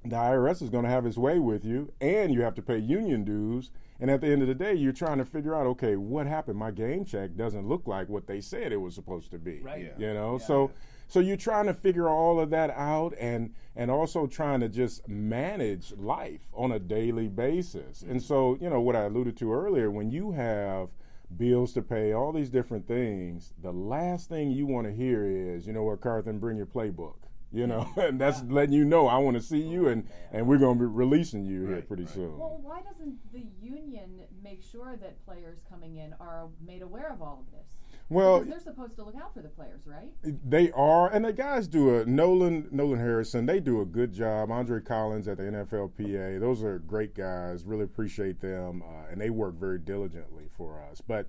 the 0.04 0.16
IRS 0.16 0.62
is 0.62 0.70
going 0.70 0.84
to 0.84 0.90
have 0.90 1.04
its 1.04 1.18
way 1.18 1.38
with 1.38 1.64
you, 1.64 1.92
and 2.00 2.32
you 2.32 2.42
have 2.42 2.54
to 2.54 2.62
pay 2.62 2.78
union 2.78 3.24
dues. 3.24 3.70
And 3.98 4.10
at 4.10 4.22
the 4.22 4.28
end 4.28 4.40
of 4.40 4.48
the 4.48 4.54
day, 4.54 4.74
you're 4.74 4.92
trying 4.94 5.18
to 5.18 5.26
figure 5.26 5.54
out, 5.54 5.66
okay, 5.66 5.96
what 5.96 6.26
happened? 6.26 6.58
My 6.58 6.70
game 6.70 7.04
check 7.04 7.36
doesn't 7.36 7.68
look 7.68 7.86
like 7.86 8.08
what 8.08 8.26
they 8.26 8.40
said 8.40 8.72
it 8.72 8.78
was 8.78 8.94
supposed 8.94 9.30
to 9.32 9.38
be. 9.38 9.60
Right. 9.60 9.92
Yeah. 9.98 10.08
You 10.08 10.14
know, 10.14 10.38
Yeah. 10.38 10.46
so 10.46 10.70
so 11.10 11.18
you're 11.18 11.36
trying 11.36 11.66
to 11.66 11.74
figure 11.74 12.08
all 12.08 12.38
of 12.38 12.50
that 12.50 12.70
out, 12.70 13.14
and 13.18 13.52
and 13.74 13.90
also 13.90 14.26
trying 14.28 14.60
to 14.60 14.68
just 14.68 15.08
manage 15.08 15.92
life 15.96 16.42
on 16.54 16.70
a 16.70 16.78
daily 16.78 17.26
basis. 17.26 18.02
And 18.02 18.12
mm-hmm. 18.12 18.18
so, 18.20 18.56
you 18.60 18.70
know, 18.70 18.80
what 18.80 18.94
I 18.94 19.02
alluded 19.02 19.36
to 19.38 19.52
earlier, 19.52 19.90
when 19.90 20.10
you 20.10 20.32
have 20.32 20.90
bills 21.36 21.72
to 21.72 21.82
pay, 21.82 22.12
all 22.12 22.32
these 22.32 22.48
different 22.50 22.86
things, 22.86 23.52
the 23.60 23.72
last 23.72 24.28
thing 24.28 24.50
you 24.52 24.66
want 24.66 24.86
to 24.86 24.92
hear 24.92 25.24
is, 25.26 25.66
you 25.66 25.72
know 25.72 25.82
what, 25.82 26.00
Carthen, 26.00 26.38
bring 26.38 26.56
your 26.56 26.66
playbook. 26.66 27.16
You 27.52 27.66
know, 27.66 27.90
and 27.96 28.20
that's 28.20 28.42
letting 28.44 28.74
you 28.74 28.84
know 28.84 29.08
I 29.08 29.18
want 29.18 29.36
to 29.36 29.42
see 29.42 29.60
you, 29.60 29.88
and 29.88 30.08
and 30.32 30.46
we're 30.46 30.58
going 30.58 30.78
to 30.78 30.84
be 30.84 30.86
releasing 30.86 31.44
you 31.44 31.66
here 31.66 31.82
pretty 31.82 32.04
right. 32.04 32.14
soon. 32.14 32.38
Well, 32.38 32.60
why 32.62 32.80
doesn't 32.82 33.18
the 33.32 33.44
union 33.60 34.20
make 34.42 34.62
sure 34.62 34.96
that 35.00 35.24
players 35.24 35.60
coming 35.68 35.96
in 35.96 36.14
are 36.20 36.48
made 36.64 36.82
aware 36.82 37.12
of 37.12 37.20
all 37.20 37.44
of 37.46 37.52
this? 37.52 37.66
Well, 38.10 38.40
because 38.40 38.50
they're 38.50 38.74
supposed 38.74 38.96
to 38.96 39.04
look 39.04 39.14
out 39.14 39.32
for 39.32 39.40
the 39.40 39.48
players, 39.48 39.82
right? 39.86 40.10
They 40.22 40.72
are, 40.72 41.12
and 41.12 41.24
the 41.24 41.32
guys 41.32 41.68
do 41.68 41.96
a 41.96 42.04
Nolan 42.04 42.68
Nolan 42.72 42.98
Harrison. 42.98 43.46
They 43.46 43.60
do 43.60 43.80
a 43.80 43.84
good 43.84 44.12
job. 44.12 44.50
Andre 44.50 44.80
Collins 44.80 45.28
at 45.28 45.36
the 45.36 45.44
NFLPA. 45.44 46.40
Those 46.40 46.64
are 46.64 46.80
great 46.80 47.14
guys. 47.14 47.64
Really 47.64 47.84
appreciate 47.84 48.40
them, 48.40 48.82
uh, 48.82 49.10
and 49.12 49.20
they 49.20 49.30
work 49.30 49.54
very 49.54 49.78
diligently 49.78 50.48
for 50.56 50.82
us. 50.90 51.00
But 51.00 51.26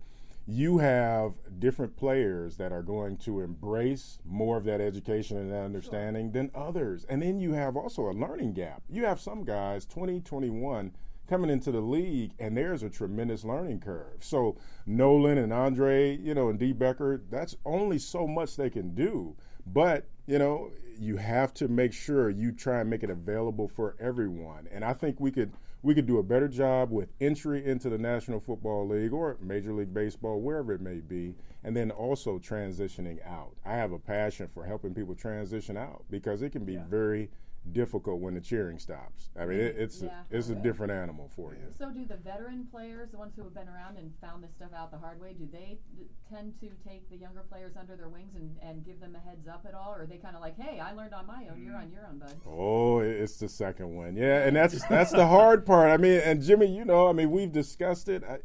you 0.48 0.80
have 0.80 1.34
different 1.60 1.96
players 1.96 2.58
that 2.58 2.72
are 2.72 2.82
going 2.82 3.18
to 3.18 3.42
embrace 3.42 4.20
more 4.26 4.58
of 4.58 4.64
that 4.66 4.82
education 4.82 5.38
and 5.38 5.52
that 5.52 5.64
understanding 5.64 6.32
than 6.32 6.52
others. 6.56 7.06
And 7.08 7.22
then 7.22 7.40
you 7.40 7.54
have 7.54 7.78
also 7.78 8.10
a 8.10 8.12
learning 8.12 8.54
gap. 8.54 8.82
You 8.90 9.06
have 9.06 9.20
some 9.20 9.44
guys, 9.44 9.86
2021, 9.86 10.94
coming 11.28 11.50
into 11.50 11.72
the 11.72 11.80
league, 11.80 12.34
and 12.40 12.58
there's 12.58 12.84
a 12.84 12.90
tremendous 12.90 13.44
learning 13.46 13.80
curve. 13.80 14.24
So 14.24 14.58
Nolan 14.86 15.38
and 15.38 15.54
Andre, 15.54 16.18
you 16.18 16.34
know, 16.34 16.50
and 16.50 16.60
D. 16.60 16.74
Becker, 16.74 17.22
that's 17.30 17.56
only 17.64 18.00
so 18.00 18.28
much 18.28 18.56
they 18.56 18.70
can 18.70 18.96
do. 18.96 19.36
But, 19.66 20.10
you 20.26 20.40
know, 20.40 20.72
you 21.00 21.18
have 21.18 21.54
to 21.56 21.68
make 21.68 21.94
sure 21.94 22.30
you 22.30 22.52
try 22.52 22.82
and 22.82 22.90
make 22.90 23.04
it 23.04 23.10
available 23.10 23.68
for 23.68 23.96
everyone. 24.00 24.68
And 24.72 24.84
I 24.84 24.94
think 24.94 25.20
we 25.20 25.32
could 25.32 25.54
we 25.84 25.96
could 25.96 26.06
do 26.06 26.20
a 26.20 26.24
better 26.24 26.48
job 26.48 26.92
with 26.92 27.10
entry 27.20 27.66
into 27.66 27.90
the 27.90 27.98
National 27.98 28.40
Football 28.40 28.88
League 28.88 29.14
or 29.14 29.38
Major 29.42 29.74
League 29.74 29.94
Baseball, 29.94 30.40
wherever 30.40 30.74
it 30.74 30.82
may 30.82 31.00
be, 31.00 31.36
and 31.64 31.76
then 31.76 31.90
also 31.90 32.38
transitioning 32.38 33.26
out. 33.26 33.56
I 33.66 33.74
have 33.74 33.92
a 33.92 34.00
passion 34.00 34.48
for 34.48 34.66
helping 34.66 34.94
people 34.94 35.16
transition 35.16 35.78
out 35.78 36.06
because 36.10 36.42
it 36.42 36.52
can 36.52 36.66
be 36.66 36.78
very 36.78 37.30
difficult 37.70 38.20
when 38.20 38.34
the 38.34 38.42
cheering 38.42 38.80
stops. 38.80 39.30
I 39.40 39.46
mean, 39.46 39.60
it, 39.60 39.76
it's 39.78 40.02
Yeah. 40.02 40.22
it's 40.32 40.50
a 40.50 40.56
different 40.56 40.92
animal 40.92 41.30
for 41.36 41.54
you. 41.54 41.68
So, 41.78 41.92
do 41.92 42.06
the 42.06 42.18
veteran 42.18 42.66
players, 42.72 43.12
the 43.12 43.18
ones 43.18 43.34
who 43.36 43.44
have 43.44 43.54
been 43.54 43.68
around 43.70 43.98
and 43.98 44.12
found 44.20 44.44
this 44.44 44.54
stuff 44.54 44.72
out 44.76 44.92
the 44.92 44.98
hard 44.98 45.22
way, 45.22 45.34
do 45.38 45.48
they 45.52 45.78
d- 45.96 46.08
tend 46.30 46.60
to 46.62 46.70
take 46.88 47.10
the 47.10 47.18
younger 47.18 47.42
players 47.48 47.74
under 47.78 47.96
their 47.96 48.10
wings 48.10 48.34
and, 48.36 48.58
and 48.64 48.84
give 48.86 49.00
them 49.00 49.16
a 49.16 49.20
heads 49.30 49.48
up 49.48 49.66
at 49.68 49.74
all, 49.76 49.94
or 49.94 50.02
are 50.04 50.06
they 50.08 50.18
kind 50.18 50.36
of 50.36 50.42
like, 50.42 50.58
"Hey, 50.60 50.80
I 50.80 50.92
learned 50.94 51.14
on 51.14 51.28
my 51.28 51.48
own. 51.52 51.62
You're 51.64 51.76
on 51.78 51.92
your 51.92 52.06
own, 52.08 52.18
bud." 52.20 52.34
Oh, 52.48 53.00
it's 53.00 53.38
the 53.38 53.48
second 53.50 53.96
one. 53.96 54.16
Yeah, 54.16 54.40
and 54.48 54.56
that's 54.56 54.84
that's 54.88 55.12
the 55.12 55.28
hard 55.28 55.66
part. 55.66 55.92
I 55.92 55.98
mean, 55.98 56.20
and 56.24 56.42
Jimmy, 56.42 56.66
you 56.76 56.84
know, 56.84 57.08
I 57.10 57.14
mean, 57.14 57.30
we've 57.32 57.52
discussed 57.52 58.10
it. 58.10 58.24
I, 58.24 58.40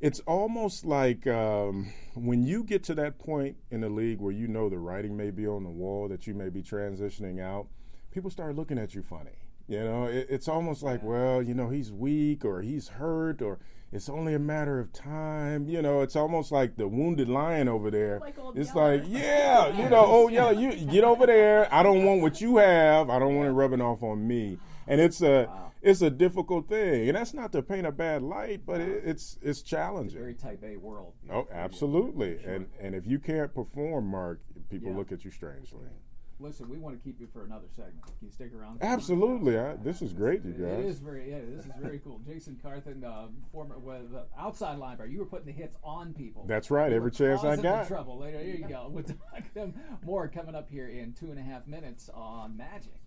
it's 0.00 0.20
almost 0.20 0.84
like 0.84 1.26
um, 1.26 1.92
when 2.14 2.42
you 2.42 2.64
get 2.64 2.82
to 2.84 2.94
that 2.96 3.18
point 3.18 3.56
in 3.70 3.80
the 3.80 3.88
league 3.88 4.20
where 4.20 4.32
you 4.32 4.48
know 4.48 4.68
the 4.68 4.78
writing 4.78 5.16
may 5.16 5.30
be 5.30 5.46
on 5.46 5.64
the 5.64 5.70
wall 5.70 6.08
that 6.08 6.26
you 6.26 6.34
may 6.34 6.48
be 6.50 6.62
transitioning 6.62 7.40
out, 7.40 7.68
people 8.14 8.30
start 8.30 8.54
looking 8.56 8.78
at 8.78 8.94
you 8.94 9.02
funny. 9.02 9.32
You 9.66 9.82
know, 9.82 10.04
it, 10.06 10.26
it's 10.30 10.46
almost 10.48 10.82
like, 10.82 11.02
well, 11.02 11.42
you 11.42 11.54
know, 11.54 11.68
he's 11.70 11.90
weak 11.90 12.44
or 12.44 12.62
he's 12.62 12.88
hurt 12.88 13.42
or 13.42 13.58
it's 13.92 14.08
only 14.08 14.34
a 14.34 14.38
matter 14.38 14.78
of 14.78 14.92
time. 14.92 15.66
You 15.68 15.80
know, 15.82 16.00
it's 16.02 16.16
almost 16.16 16.52
like 16.52 16.76
the 16.76 16.86
wounded 16.86 17.28
lion 17.28 17.68
over 17.68 17.90
there. 17.90 18.20
Like 18.20 18.36
it's 18.54 18.74
Yeller. 18.74 18.98
like, 18.98 19.04
yeah, 19.08 19.68
you 19.82 19.88
know, 19.88 20.04
oh 20.06 20.28
yeah, 20.28 20.50
you 20.50 20.72
get 20.92 21.02
over 21.04 21.26
there. 21.26 21.72
I 21.74 21.82
don't 21.82 22.04
want 22.04 22.20
what 22.22 22.40
you 22.40 22.58
have. 22.58 23.10
I 23.10 23.18
don't 23.18 23.34
want 23.36 23.48
it 23.48 23.52
rubbing 23.52 23.80
off 23.80 24.02
on 24.02 24.26
me. 24.26 24.58
And 24.86 25.00
it's 25.00 25.22
a 25.22 25.48
it's 25.80 26.02
a 26.02 26.10
difficult 26.10 26.68
thing, 26.68 27.08
and 27.08 27.16
that's 27.16 27.34
not 27.34 27.52
to 27.52 27.62
paint 27.62 27.86
a 27.86 27.92
bad 27.92 28.22
light, 28.22 28.62
but 28.66 28.80
it, 28.80 29.02
it's 29.04 29.38
it's 29.42 29.62
challenging. 29.62 30.18
Very 30.18 30.34
type 30.34 30.62
A 30.62 30.76
world. 30.76 31.14
Oh, 31.32 31.46
absolutely. 31.50 32.38
And 32.44 32.66
and 32.80 32.94
if 32.94 33.06
you 33.06 33.18
can't 33.18 33.54
perform, 33.54 34.06
Mark, 34.08 34.40
people 34.70 34.90
Yeah. 34.90 34.96
look 34.98 35.10
at 35.12 35.24
you 35.24 35.30
strangely. 35.30 35.88
Listen, 36.40 36.68
we 36.68 36.78
want 36.78 36.96
to 36.96 37.02
keep 37.02 37.20
you 37.20 37.28
for 37.32 37.44
another 37.44 37.66
segment. 37.74 38.04
Can 38.04 38.14
you 38.26 38.30
stick 38.30 38.50
around? 38.54 38.78
Absolutely. 38.82 39.58
I, 39.58 39.76
this 39.76 40.02
is 40.02 40.12
great, 40.12 40.44
you 40.44 40.52
guys. 40.52 40.84
is 40.84 40.98
very, 40.98 41.30
yeah, 41.30 41.38
this 41.48 41.64
is 41.64 41.72
very 41.80 42.00
cool. 42.00 42.20
Jason 42.26 42.58
Carthen, 42.60 43.04
uh, 43.04 43.28
former 43.52 43.78
well, 43.78 44.02
the 44.10 44.24
outside 44.38 44.78
linebacker, 44.78 45.10
you 45.10 45.20
were 45.20 45.26
putting 45.26 45.46
the 45.46 45.52
hits 45.52 45.76
on 45.84 46.12
people. 46.12 46.44
That's 46.46 46.70
right, 46.70 46.90
You 46.90 46.96
every 46.96 47.12
chance 47.12 47.44
I 47.44 47.56
got. 47.56 47.86
Trouble. 47.86 48.18
Later, 48.18 48.40
here 48.40 48.56
you 48.56 48.68
go. 48.68 48.88
We'll 48.90 49.04
talk 49.04 49.52
them 49.54 49.74
more 50.04 50.28
coming 50.28 50.54
up 50.54 50.68
here 50.70 50.88
in 50.88 51.12
two 51.12 51.30
and 51.30 51.38
a 51.38 51.42
half 51.42 51.66
minutes 51.66 52.10
on 52.12 52.56
Majic. 52.58 53.03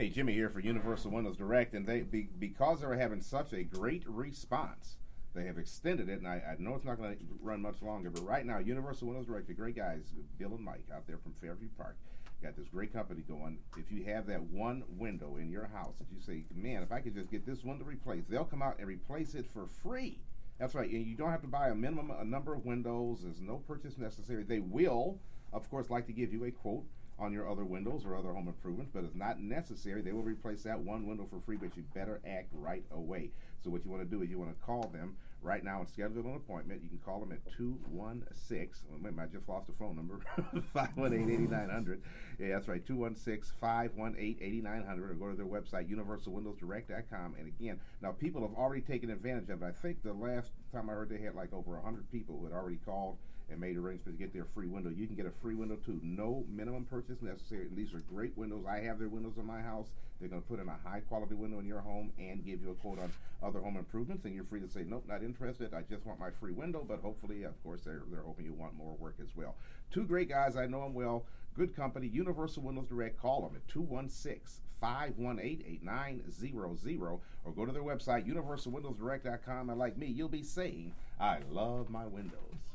Hey, 0.00 0.08
Jimmy 0.08 0.32
here 0.32 0.48
for 0.48 0.60
Universal 0.60 1.10
Windows 1.10 1.36
Direct, 1.36 1.74
and 1.74 1.86
they 1.86 2.00
be, 2.00 2.30
because 2.38 2.80
they're 2.80 2.94
having 2.94 3.20
such 3.20 3.52
a 3.52 3.62
great 3.62 4.02
response, 4.08 4.96
they 5.34 5.44
have 5.44 5.58
extended 5.58 6.08
it, 6.08 6.20
and 6.20 6.26
I, 6.26 6.42
I 6.52 6.54
know 6.58 6.74
it's 6.74 6.86
not 6.86 6.96
going 6.96 7.18
to 7.18 7.24
run 7.42 7.60
much 7.60 7.82
longer. 7.82 8.08
But 8.08 8.26
right 8.26 8.46
now, 8.46 8.60
Universal 8.60 9.08
Windows 9.08 9.26
Direct, 9.26 9.46
the 9.46 9.52
great 9.52 9.76
guys, 9.76 10.00
Bill 10.38 10.54
and 10.54 10.64
Mike 10.64 10.86
out 10.90 11.06
there 11.06 11.18
from 11.18 11.34
Fairview 11.34 11.68
Park, 11.76 11.98
got 12.42 12.56
this 12.56 12.66
great 12.68 12.94
company 12.94 13.20
going. 13.28 13.58
If 13.76 13.92
you 13.92 14.04
have 14.04 14.24
that 14.28 14.40
one 14.44 14.84
window 14.96 15.36
in 15.36 15.50
your 15.50 15.66
house 15.66 15.98
that 15.98 16.06
you 16.10 16.18
say, 16.22 16.46
"Man, 16.54 16.82
if 16.82 16.92
I 16.92 17.02
could 17.02 17.14
just 17.14 17.30
get 17.30 17.44
this 17.44 17.62
window 17.62 17.84
replaced," 17.84 18.30
they'll 18.30 18.46
come 18.46 18.62
out 18.62 18.78
and 18.78 18.88
replace 18.88 19.34
it 19.34 19.44
for 19.52 19.66
free. 19.66 20.22
That's 20.58 20.74
right, 20.74 20.90
and 20.90 21.06
you 21.06 21.14
don't 21.14 21.30
have 21.30 21.42
to 21.42 21.46
buy 21.46 21.68
a 21.68 21.74
minimum 21.74 22.10
a 22.10 22.24
number 22.24 22.54
of 22.54 22.64
windows. 22.64 23.20
There's 23.22 23.42
no 23.42 23.58
purchase 23.58 23.98
necessary. 23.98 24.44
They 24.44 24.60
will, 24.60 25.18
of 25.52 25.68
course, 25.68 25.90
like 25.90 26.06
to 26.06 26.14
give 26.14 26.32
you 26.32 26.46
a 26.46 26.50
quote 26.50 26.86
on 27.20 27.32
your 27.32 27.48
other 27.48 27.64
windows 27.64 28.04
or 28.04 28.16
other 28.16 28.32
home 28.32 28.48
improvements, 28.48 28.90
but 28.92 29.04
it's 29.04 29.14
not 29.14 29.40
necessary. 29.40 30.00
They 30.00 30.12
will 30.12 30.22
replace 30.22 30.62
that 30.62 30.80
one 30.80 31.06
window 31.06 31.26
for 31.28 31.40
free, 31.40 31.56
but 31.56 31.76
you 31.76 31.84
better 31.94 32.20
act 32.26 32.48
right 32.52 32.84
away. 32.92 33.30
So 33.62 33.70
what 33.70 33.84
you 33.84 33.90
want 33.90 34.02
to 34.02 34.08
do 34.08 34.22
is 34.22 34.30
you 34.30 34.38
want 34.38 34.58
to 34.58 34.64
call 34.64 34.88
them 34.88 35.16
right 35.42 35.62
now 35.62 35.80
and 35.80 35.88
schedule 35.88 36.26
an 36.26 36.36
appointment. 36.36 36.82
You 36.82 36.88
can 36.88 36.98
call 36.98 37.20
them 37.20 37.32
at 37.32 37.38
216, 37.56 39.18
I 39.18 39.26
just 39.26 39.48
lost 39.48 39.66
the 39.66 39.72
phone 39.78 39.96
number, 39.96 40.20
518-8900. 40.74 41.98
Yeah, 42.38 42.54
that's 42.54 42.68
right, 42.68 42.84
216-518-8900, 42.86 45.10
or 45.10 45.14
go 45.14 45.30
to 45.30 45.36
their 45.36 45.46
website, 45.46 45.90
universalwindowsdirect.com. 45.90 47.34
And 47.38 47.48
again, 47.48 47.80
now 48.02 48.12
people 48.12 48.42
have 48.42 48.54
already 48.56 48.82
taken 48.82 49.10
advantage 49.10 49.50
of 49.50 49.62
it. 49.62 49.66
I 49.66 49.72
think 49.72 50.02
the 50.02 50.12
last 50.12 50.50
time 50.72 50.88
I 50.88 50.94
heard 50.94 51.10
they 51.10 51.18
had 51.18 51.34
like 51.34 51.52
over 51.52 51.72
100 51.72 52.10
people 52.10 52.38
who 52.38 52.44
had 52.44 52.54
already 52.54 52.78
called 52.84 53.18
and 53.50 53.60
made 53.60 53.76
arrangements 53.76 54.04
to 54.04 54.12
get 54.12 54.32
their 54.32 54.44
free 54.44 54.68
window. 54.68 54.90
You 54.90 55.06
can 55.06 55.16
get 55.16 55.26
a 55.26 55.30
free 55.30 55.54
window 55.54 55.76
too. 55.76 56.00
No 56.02 56.44
minimum 56.48 56.84
purchase 56.84 57.20
necessary. 57.20 57.66
And 57.66 57.76
these 57.76 57.92
are 57.94 58.00
great 58.00 58.36
windows. 58.36 58.64
I 58.68 58.78
have 58.80 58.98
their 58.98 59.08
windows 59.08 59.34
in 59.38 59.46
my 59.46 59.60
house. 59.60 59.88
They're 60.20 60.28
going 60.28 60.42
to 60.42 60.48
put 60.48 60.60
in 60.60 60.68
a 60.68 60.76
high 60.88 61.00
quality 61.00 61.34
window 61.34 61.58
in 61.58 61.66
your 61.66 61.80
home 61.80 62.12
and 62.18 62.44
give 62.44 62.60
you 62.60 62.70
a 62.70 62.74
quote 62.74 62.98
on 62.98 63.12
other 63.42 63.60
home 63.60 63.76
improvements. 63.76 64.24
And 64.24 64.34
you're 64.34 64.44
free 64.44 64.60
to 64.60 64.68
say, 64.68 64.84
nope, 64.86 65.04
not 65.08 65.22
interested. 65.22 65.72
I 65.72 65.82
just 65.82 66.04
want 66.06 66.20
my 66.20 66.30
free 66.30 66.52
window. 66.52 66.84
But 66.86 67.00
hopefully, 67.00 67.44
of 67.44 67.60
course, 67.62 67.80
they're, 67.84 68.02
they're 68.10 68.22
hoping 68.22 68.44
you 68.44 68.52
want 68.52 68.76
more 68.76 68.96
work 68.98 69.16
as 69.20 69.34
well. 69.34 69.56
Two 69.90 70.04
great 70.04 70.28
guys. 70.28 70.56
I 70.56 70.66
know 70.66 70.82
them 70.82 70.94
well. 70.94 71.24
Good 71.56 71.74
company. 71.74 72.06
Universal 72.06 72.62
Windows 72.62 72.86
Direct. 72.88 73.20
Call 73.20 73.42
them 73.42 73.56
at 73.56 73.66
216 73.68 74.62
518 74.80 75.64
8900 75.66 77.20
or 77.44 77.52
go 77.54 77.66
to 77.66 77.72
their 77.72 77.82
website, 77.82 78.26
universalwindowsdirect.com. 78.26 79.70
And 79.70 79.78
like 79.78 79.96
me, 79.96 80.06
you'll 80.06 80.28
be 80.28 80.42
saying, 80.42 80.94
I 81.18 81.38
love 81.50 81.90
my 81.90 82.06
windows. 82.06 82.69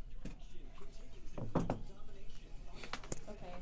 Okay. 3.29 3.53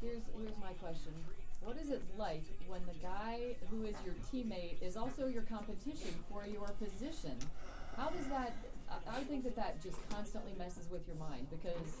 Here's 0.00 0.22
here's 0.38 0.56
my 0.60 0.72
question. 0.80 1.12
What 1.62 1.76
is 1.76 1.90
it 1.90 2.02
like 2.18 2.42
when 2.66 2.80
the 2.86 2.98
guy 3.06 3.54
who 3.70 3.84
is 3.84 3.94
your 4.04 4.14
teammate 4.32 4.82
is 4.82 4.96
also 4.96 5.26
your 5.28 5.42
competition 5.42 6.10
for 6.30 6.44
your 6.46 6.68
position? 6.82 7.36
How 7.96 8.08
does 8.10 8.26
that? 8.28 8.54
I, 8.90 9.18
I 9.18 9.20
think 9.24 9.44
that 9.44 9.56
that 9.56 9.82
just 9.82 9.98
constantly 10.10 10.52
messes 10.58 10.88
with 10.90 11.06
your 11.06 11.16
mind 11.16 11.46
because 11.50 11.94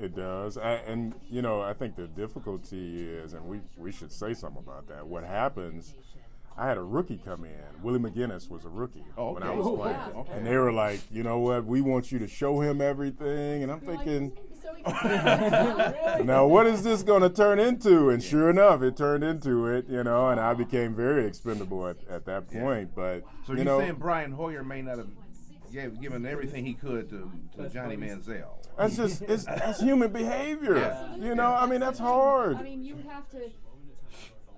It 0.00 0.14
does, 0.14 0.56
I, 0.58 0.74
and 0.86 1.14
you 1.28 1.42
know, 1.42 1.60
I 1.60 1.72
think 1.74 1.96
the 1.96 2.06
difficulty 2.06 3.04
is, 3.08 3.32
and 3.34 3.44
we 3.46 3.60
we 3.76 3.92
should 3.92 4.12
say 4.12 4.34
something 4.34 4.62
about 4.62 4.88
that. 4.88 5.06
What 5.06 5.24
happens? 5.24 5.94
I 6.58 6.66
had 6.66 6.76
a 6.76 6.82
rookie 6.82 7.20
come 7.24 7.44
in. 7.44 7.52
Willie 7.82 8.00
McGinest 8.00 8.50
was 8.50 8.64
a 8.64 8.68
rookie 8.68 9.04
Oh, 9.16 9.32
when 9.34 9.42
I 9.44 9.48
okay. 9.48 9.56
was 9.58 9.66
Oh, 9.68 9.76
playing, 9.76 9.96
wow. 9.96 10.12
Okay. 10.16 10.32
and 10.32 10.46
they 10.46 10.56
were 10.56 10.72
like, 10.72 11.00
you 11.10 11.22
know 11.22 11.38
what? 11.38 11.64
We 11.64 11.80
want 11.80 12.10
you 12.10 12.18
to 12.18 12.26
show 12.28 12.60
him 12.60 12.80
everything, 12.80 13.62
and 13.62 13.70
I'm 13.70 13.80
you're 13.84 13.96
thinking. 13.96 14.32
so 14.60 14.72
now 16.24 16.46
what 16.46 16.66
is 16.66 16.82
this 16.82 17.02
going 17.02 17.22
to 17.22 17.30
turn 17.30 17.58
into 17.58 18.10
and 18.10 18.22
sure 18.22 18.50
enough 18.50 18.82
it 18.82 18.96
turned 18.96 19.22
into 19.24 19.66
it 19.66 19.86
you 19.88 20.02
know 20.04 20.28
and 20.28 20.38
i 20.40 20.52
became 20.54 20.94
very 20.94 21.26
expendable 21.26 21.86
at, 21.86 21.96
at 22.08 22.24
that 22.26 22.48
point 22.50 22.94
but 22.94 23.22
So 23.46 23.52
you 23.52 23.58
you're 23.58 23.64
know 23.64 23.80
saying 23.80 23.96
Brian 23.96 24.32
Hoyer 24.32 24.62
may 24.64 24.82
not 24.82 24.98
have 24.98 25.08
gave, 25.72 26.00
given 26.00 26.24
everything 26.26 26.64
he 26.66 26.74
could 26.74 27.08
to, 27.10 27.30
to 27.56 27.68
Johnny. 27.68 27.96
Manziel? 27.96 28.48
that's 28.76 28.96
just 28.96 29.22
it's 29.22 29.44
that's 29.44 29.80
human 29.80 30.12
behavior 30.12 30.76
Yeah. 30.76 31.16
you 31.16 31.34
know 31.34 31.52
i 31.54 31.66
mean 31.66 31.80
that's 31.80 31.98
hard 31.98 32.56
I 32.58 32.62
mean, 32.62 32.84
you 32.84 32.96
have 33.08 33.28
to. 33.30 33.50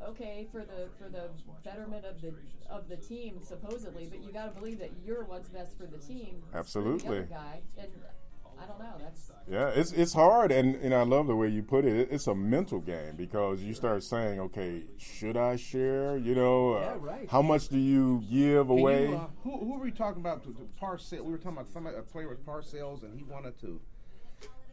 Okay, 0.09 0.47
for 0.51 0.65
the 0.65 0.89
for 0.99 1.09
the 1.11 1.29
betterment 1.63 2.05
of 2.07 2.21
the 2.23 2.33
of 2.71 2.89
the 2.89 2.97
team, 2.97 3.41
supposedly, 3.43 4.07
but 4.11 4.23
you 4.23 4.33
got 4.33 4.53
to 4.55 4.59
believe 4.61 4.79
that 4.79 4.91
you're 5.05 5.25
what's 5.25 5.49
best 5.49 5.77
for 5.77 5.87
the 5.87 5.99
team. 5.99 6.43
Absolutely. 6.55 7.21
The 7.21 7.25
guy, 7.27 7.61
and 7.79 7.89
I 8.59 8.67
don't 8.67 8.79
know. 8.79 8.95
That's 8.99 9.31
yeah 9.49 9.69
it's 9.69 9.93
it's 9.93 10.13
hard 10.13 10.53
and 10.53 10.77
and 10.77 10.95
i 10.95 11.03
love 11.03 11.27
the 11.27 11.35
way 11.35 11.49
you 11.49 11.63
put 11.63 11.85
it 11.87 11.97
It- 11.97 12.09
it's 12.13 12.27
a 12.27 12.35
mental 12.35 12.79
game 12.79 13.17
because 13.17 13.63
you 13.63 13.73
start 13.73 14.03
saying 14.05 14.39
okay 14.39 14.85
should 14.99 15.37
i 15.37 15.57
share 15.57 16.19
you 16.19 16.35
know 16.35 16.75
uh, 16.75 16.81
Yeah, 16.81 16.97
right. 17.01 17.29
how 17.31 17.41
much 17.43 17.69
do 17.69 17.79
you 17.79 18.23
give 18.31 18.67
Can 18.69 18.79
away 18.79 19.09
you, 19.09 19.17
uh, 19.17 19.27
who, 19.43 19.57
who 19.59 19.73
were 19.73 19.79
we 19.81 19.91
talking 19.91 20.21
about? 20.21 20.43
To, 20.45 20.51
to 20.53 20.69
Parcell? 20.79 21.25
We 21.25 21.33
were 21.33 21.39
talking 21.39 21.57
about 21.59 21.71
somebody, 21.71 21.97
a 21.97 22.03
player 22.03 22.29
with 22.29 22.45
Parcells, 22.47 23.03
and 23.03 23.17
he 23.19 23.25
wanted 23.25 23.59
to. 23.63 23.81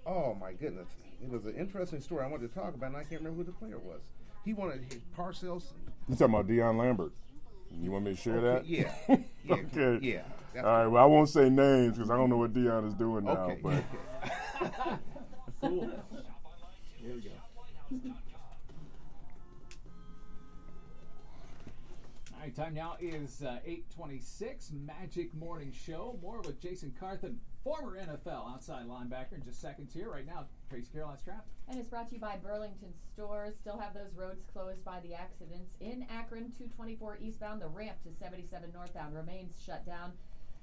Oh 0.06 0.36
my 0.36 0.52
goodness! 0.54 0.90
It 1.24 1.30
was 1.30 1.46
an 1.46 1.56
interesting 1.56 2.02
story 2.02 2.24
I 2.26 2.28
wanted 2.28 2.54
to 2.54 2.60
talk 2.60 2.76
about, 2.76 2.88
and 2.88 2.98
I 2.98 3.04
can't 3.04 3.22
remember 3.22 3.38
who 3.38 3.44
the 3.46 3.52
player 3.54 3.80
was. 3.80 4.02
He 4.48 4.54
wanted 4.54 4.82
his 4.86 5.02
Parcells. 5.14 5.74
you 6.08 6.16
talking 6.16 6.34
about 6.34 6.48
Dion 6.48 6.78
lambert 6.78 7.12
you 7.82 7.92
want 7.92 8.06
me 8.06 8.16
to 8.16 8.18
share 8.22 8.40
that 8.40 8.66
Yeah. 8.66 8.90
yeah 9.10 9.18
okay 9.56 10.00
Yeah. 10.02 10.22
that's 10.54 10.66
all 10.66 10.74
right 10.78 10.88
well 10.88 11.04
i 11.04 11.06
won't 11.06 11.28
say 11.28 11.50
names 11.50 11.98
because 11.98 12.10
i 12.10 12.16
don't 12.16 12.30
know 12.30 12.38
what 12.38 12.54
dion 12.54 12.86
is 12.88 12.94
doing 12.94 13.26
now 13.26 13.50
Okay. 13.52 13.60
but 13.62 13.84
okay. 14.64 14.98
Cool. 15.62 15.92
Here 17.02 17.14
we 17.16 17.22
go. 17.22 17.30
All 22.34 22.40
right, 22.42 22.56
time 22.56 22.74
now 22.74 22.96
is 23.02 23.42
uh, 23.44 23.58
8:26. 23.68 24.72
Majic 24.86 25.34
Morning 25.34 25.74
Show. 25.74 26.18
More 26.22 26.40
with 26.42 26.62
Jason 26.62 26.94
Carthen, 27.00 27.40
former 27.68 27.98
NFL 27.98 28.50
outside 28.50 28.88
linebacker. 28.88 29.34
In 29.36 29.44
just 29.44 29.60
seconds 29.60 29.94
here. 29.94 30.10
Right 30.10 30.26
now, 30.26 30.46
Tracy 30.70 30.88
Caroline's 30.94 31.22
traffic. 31.22 31.44
And 31.68 31.78
it's 31.78 31.90
brought 31.90 32.08
to 32.08 32.16
you 32.16 32.22
by 32.22 32.38
Burlington 32.38 32.94
Stores. 33.12 33.56
Still 33.60 33.78
have 33.78 33.94
those 33.94 34.14
roads 34.16 34.46
closed 34.54 34.86
by 34.86 35.02
the 35.02 35.14
accidents. 35.14 35.76
In 35.82 36.06
Akron, 36.10 36.54
224 36.58 37.18
eastbound, 37.22 37.62
the 37.62 37.68
ramp 37.68 37.98
to 38.04 38.14
77 38.14 38.72
northbound 38.74 39.14
remains 39.14 39.54
shut 39.66 39.86
down, 39.86 40.14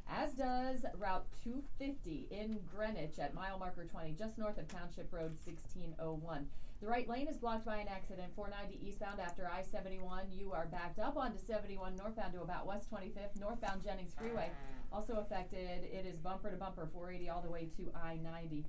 as 0.09 0.33
does 0.33 0.87
Route 0.97 1.27
250 1.43 2.29
in 2.31 2.61
Greenwich 2.75 3.19
at 3.19 3.35
mile 3.35 3.59
marker 3.59 3.85
20, 3.85 4.13
just 4.13 4.39
north 4.39 4.57
of 4.57 4.67
Township 4.69 5.13
Road 5.13 5.37
1601. 5.45 6.47
The 6.81 6.91
right 6.91 7.09
lane 7.09 7.29
is 7.29 7.37
blocked 7.37 7.65
by 7.65 7.79
an 7.79 7.89
accident. 7.89 8.33
490 8.35 8.87
eastbound 8.87 9.21
after 9.21 9.49
I 9.49 9.63
71. 9.63 10.27
You 10.31 10.53
are 10.53 10.67
backed 10.67 10.99
up 10.99 11.17
onto 11.17 11.39
71 11.39 11.97
northbound 11.97 12.35
to 12.35 12.43
about 12.43 12.67
West 12.67 12.91
25th. 12.91 13.41
Northbound 13.41 13.83
Jennings 13.83 14.13
Freeway 14.19 14.51
also 14.95 15.15
affected. 15.15 15.85
It 15.85 16.07
is 16.07 16.19
bumper 16.19 16.51
to 16.51 16.57
bumper 16.57 16.89
480 16.93 17.29
all 17.31 17.43
the 17.43 17.51
way 17.51 17.69
to 17.77 17.91
I 17.95 18.17
90. 18.23 18.65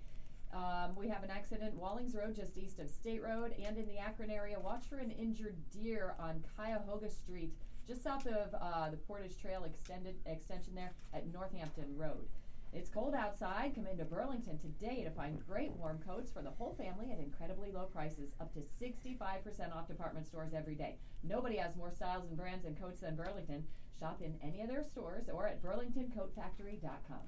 Um, 0.54 0.96
we 0.96 1.08
have 1.10 1.24
an 1.24 1.30
accident 1.30 1.76
Wallings 1.76 2.16
Road 2.16 2.36
just 2.36 2.58
east 2.58 2.80
of 2.80 2.90
State 2.90 3.22
Road 3.22 3.54
and 3.64 3.78
in 3.78 3.88
the 3.88 3.98
Akron 3.98 4.32
area. 4.32 4.60
Watch 4.60 4.86
for 4.90 4.98
an 4.98 5.12
injured 5.12 5.56
deer 5.70 6.16
on 6.20 6.44
Cuyahoga 6.56 7.10
Street, 7.10 7.54
just 7.88 8.04
south 8.04 8.26
of 8.26 8.56
uh, 8.60 8.90
the 8.90 8.98
Portage 8.98 9.40
Trail 9.40 9.66
extended 9.66 10.16
extension 10.26 10.74
there 10.74 10.94
at 11.14 11.32
Northampton 11.32 11.96
Road. 11.98 12.28
It's 12.76 12.90
cold 12.90 13.16
outside. 13.16 13.74
Come 13.74 13.88
into 13.88 14.04
Burlington 14.04 14.60
today 14.60 15.02
to 15.06 15.10
find 15.12 15.40
great 15.48 15.72
warm 15.72 16.00
coats 16.06 16.30
for 16.30 16.42
the 16.42 16.50
whole 16.50 16.76
family 16.78 17.10
at 17.14 17.20
incredibly 17.20 17.72
low 17.72 17.86
prices, 17.86 18.32
up 18.42 18.54
to 18.54 18.60
65% 18.60 19.74
off 19.74 19.88
department 19.88 20.28
stores 20.28 20.52
every 20.54 20.76
day. 20.76 20.98
Nobody 21.24 21.56
has 21.56 21.78
more 21.78 21.94
styles 21.94 22.26
and 22.28 22.36
brands 22.36 22.66
and 22.66 22.78
coats 22.78 23.00
than 23.00 23.16
Burlington. 23.16 23.64
Shop 23.98 24.22
in 24.22 24.36
any 24.44 24.60
of 24.60 24.68
their 24.68 24.84
stores 24.84 25.30
or 25.34 25.48
at 25.48 25.64
burlingtoncoatfactory.com. 25.64 27.22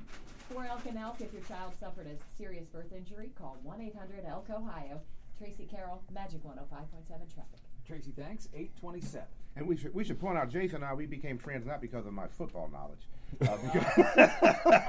For 0.50 0.66
Elk 0.66 0.86
and 0.86 0.98
Elk, 0.98 1.22
if 1.22 1.32
your 1.32 1.44
child 1.44 1.72
suffered 1.80 2.08
a 2.08 2.38
serious 2.38 2.68
birth 2.68 2.92
injury, 2.92 3.32
call 3.39 3.58
1 3.63 3.80
800 3.80 4.25
Elk 4.27 4.50
Ohio. 4.50 5.00
Tracy 5.38 5.66
Carroll, 5.72 6.04
Majic 6.13 6.42
105.7 6.42 7.08
Traffic. 7.08 7.62
Tracy, 7.86 8.12
thanks. 8.18 8.50
8:27. 8.54 9.22
And 9.56 9.66
we 9.66 9.77
should 9.77 9.94
we 9.94 10.04
should 10.04 10.20
point 10.20 10.38
out, 10.38 10.50
Jason 10.50 10.77
and 10.77 10.86
I, 10.86 10.94
we 10.94 11.06
became 11.06 11.38
friends 11.38 11.66
not 11.66 11.80
because 11.80 12.06
of 12.06 12.12
my 12.12 12.27
football 12.27 12.68
knowledge. 12.70 13.08
Uh, 13.39 13.57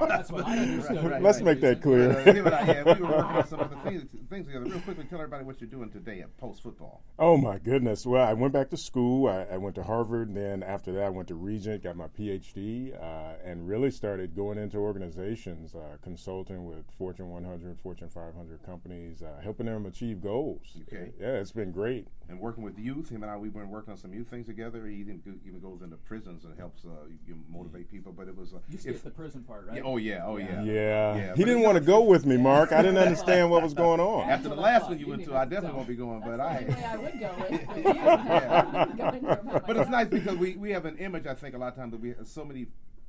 That's 0.09 0.31
what 0.31 0.47
I 0.47 0.59
understood. 0.59 0.97
Right, 0.97 1.11
right, 1.13 1.23
let's 1.23 1.39
right, 1.39 1.45
make 1.45 1.61
that 1.61 1.83
clear 1.83 2.13
him 2.21 2.47
and 2.47 2.55
I, 2.55 2.67
yeah, 2.67 2.83
we 2.85 3.03
were 3.03 3.09
working 3.09 3.37
on 3.37 3.47
some 3.49 3.61
other 3.61 3.77
things, 3.85 4.05
things 4.31 4.47
together. 4.47 4.65
Real 4.65 4.81
quickly, 4.81 5.05
tell 5.05 5.19
everybody 5.19 5.45
what 5.45 5.61
you're 5.61 5.71
doing 5.71 5.91
today 5.91 6.21
at 6.21 6.37
Post 6.39 6.63
Football. 6.63 7.03
Oh 7.19 7.37
my 7.37 7.59
goodness! 7.59 8.07
Well, 8.07 8.27
I 8.27 8.33
went 8.33 8.53
back 8.53 8.71
to 8.71 8.77
school. 8.77 9.29
I, 9.29 9.55
I 9.55 9.57
went 9.59 9.75
to 9.77 9.83
Harvard, 9.83 10.29
and 10.29 10.37
then 10.37 10.63
after 10.63 10.93
that, 10.93 11.05
I 11.05 11.09
went 11.11 11.29
to 11.29 11.35
Regent, 11.35 11.83
got 11.83 11.97
my 11.97 12.09
PhD, 12.09 12.95
uh, 13.01 13.35
and 13.45 13.69
really 13.69 13.91
started 13.91 14.35
going 14.35 14.59
into 14.59 14.79
organizations, 14.79 15.75
uh, 15.75 15.97
consulting 16.03 16.65
with 16.65 16.85
Fortune 16.97 17.29
100, 17.29 17.79
Fortune 17.81 18.09
500 18.09 18.63
companies, 18.65 19.23
uh, 19.23 19.41
helping 19.43 19.67
them 19.67 19.87
achieve 19.87 20.23
goals. 20.23 20.77
Okay. 20.93 21.13
Yeah, 21.21 21.35
it's 21.35 21.53
been 21.53 21.73
great. 21.73 22.07
And 22.29 22.39
working 22.41 22.63
with 22.63 22.79
youth, 22.79 23.09
him 23.09 23.23
and 23.23 23.31
I, 23.31 23.37
we've 23.37 23.53
been 23.53 23.71
working 23.71 23.93
on 23.93 23.99
some 23.99 24.13
youth 24.13 24.29
things 24.29 24.47
together. 24.47 24.87
He 24.87 24.97
even, 24.97 25.23
even 25.47 25.61
goes 25.61 25.81
into 25.83 25.97
prisons 25.97 26.45
and 26.45 26.59
helps 26.59 26.85
uh, 26.85 27.09
you 27.27 27.39
motivate 27.49 27.91
people. 27.91 28.13
But 28.13 28.28
it 28.29 28.37
was 28.37 28.53
uh, 28.55 28.59
You 28.69 28.79
if- 28.85 29.03
the 29.03 29.11
prison 29.11 29.43
part, 29.43 29.67
right? 29.67 29.77
yeah, 29.79 29.83
oh 29.85 29.97
yeah, 29.97 30.23
oh 30.27 30.37
yeah. 30.37 30.63
Yeah. 30.63 31.17
Yeah, 31.17 31.35
he 31.35 31.45
didn't 31.45 31.63
want 31.63 31.77
to 31.79 31.81
go 31.85 32.03
with 32.03 32.27
me, 32.27 32.37
Mark. 32.37 32.71
I 32.73 32.83
didn't 32.83 32.99
understand 32.99 33.51
what 33.51 33.63
was 33.63 33.75
going 33.75 33.99
on. 34.01 34.29
After 34.29 34.51
the 34.51 34.55
That's 34.55 34.59
what 34.59 34.59
I 34.59 34.73
last 34.73 34.81
thought. 34.83 34.89
one 34.91 34.99
you 34.99 35.05
You 35.07 35.11
went 35.13 35.25
to, 35.25 35.35
I 35.35 35.39
even 35.39 35.49
definitely 35.51 35.69
tell. 35.69 35.77
won't 35.77 35.89
be 35.89 35.95
going. 35.97 36.21
That's 36.21 36.31
But 36.31 36.41
I. 36.41 36.93
I 36.93 36.97
would 36.97 37.21
go 37.21 37.35
with. 37.41 37.51
with 37.51 37.77
you. 37.87 37.93
Yeah. 37.95 38.87
Go 38.97 39.09
in 39.09 39.23
there 39.25 39.37
by 39.37 39.59
But 39.67 39.77
it's 39.79 39.91
nice 39.91 40.09
because 40.09 40.37
we, 40.37 40.57
we 40.57 40.71
have 40.71 40.85
an 40.85 40.97
image. 40.99 41.27
I 41.27 41.35
think 41.35 41.55
a 41.55 41.59
lot 41.59 41.69
of 41.69 41.77
times 41.77 41.93
that 41.93 42.01
we 42.01 42.15
so 42.25 42.45
many 42.45 42.67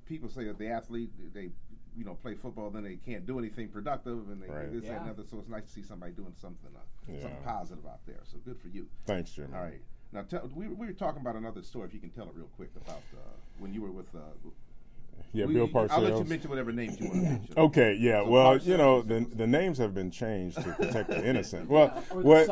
people 0.08 0.30
say 0.30 0.46
that 0.46 0.58
the 0.58 0.68
athlete 0.70 1.12
they 1.34 1.50
you 1.98 2.06
know 2.06 2.14
play 2.16 2.34
football 2.36 2.70
then 2.70 2.84
they 2.84 2.96
can't 2.96 3.26
do 3.26 3.38
anything 3.40 3.68
productive 3.68 4.30
and 4.30 4.42
they 4.42 4.48
Right. 4.48 4.72
this 4.72 4.84
that, 4.84 4.98
and 4.98 5.06
Yeah. 5.06 5.12
other. 5.12 5.24
So 5.30 5.38
it's 5.40 5.50
nice 5.50 5.64
to 5.66 5.70
see 5.70 5.84
somebody 5.84 6.14
doing 6.14 6.34
something 6.40 6.70
uh, 6.76 6.80
Yeah. 7.12 7.22
something 7.22 7.44
positive 7.44 7.86
out 7.86 8.00
there. 8.06 8.20
So 8.24 8.38
good 8.46 8.58
for 8.60 8.70
you. 8.70 8.88
Thanks, 9.06 9.32
Jimmy. 9.32 9.50
All 9.56 9.62
right. 9.64 9.82
Now 10.12 10.22
tell 10.24 10.50
we, 10.56 10.68
we 10.68 10.88
were 10.88 10.94
talking 10.94 11.22
about 11.22 11.36
another 11.36 11.62
story. 11.62 11.88
If 11.88 11.94
you 11.94 12.00
can 12.00 12.10
tell 12.10 12.26
it 12.26 12.32
real 12.36 12.50
quick 12.56 12.72
about 12.78 13.04
uh, 13.14 13.20
when 13.60 13.74
you 13.74 13.82
were 13.82 13.92
with. 13.92 14.14
Uh, 14.16 14.20
Yeah, 15.31 15.45
we- 15.45 15.53
Bill 15.53 15.67
Parcells. 15.67 15.91
I'll 15.91 16.01
let 16.01 16.17
you 16.17 16.24
mention 16.24 16.50
whatever 16.50 16.71
names 16.71 17.00
you 17.00 17.07
want 17.07 17.24
to 17.24 17.29
mention. 17.29 17.53
Okay, 17.57 17.98
yeah. 18.00 18.24
So 18.24 18.29
well, 18.29 18.57
Parcells 18.57 18.65
you 18.65 18.77
know, 18.77 19.01
the, 19.01 19.27
the 19.36 19.48
names 19.48 19.77
have 19.77 19.93
been 19.93 20.12
changed 20.12 20.57
to 20.57 20.71
protect 20.74 21.09
the 21.09 21.24
innocent. 21.29 21.69
Well, 21.69 22.03
the 22.09 22.15
what? 22.15 22.50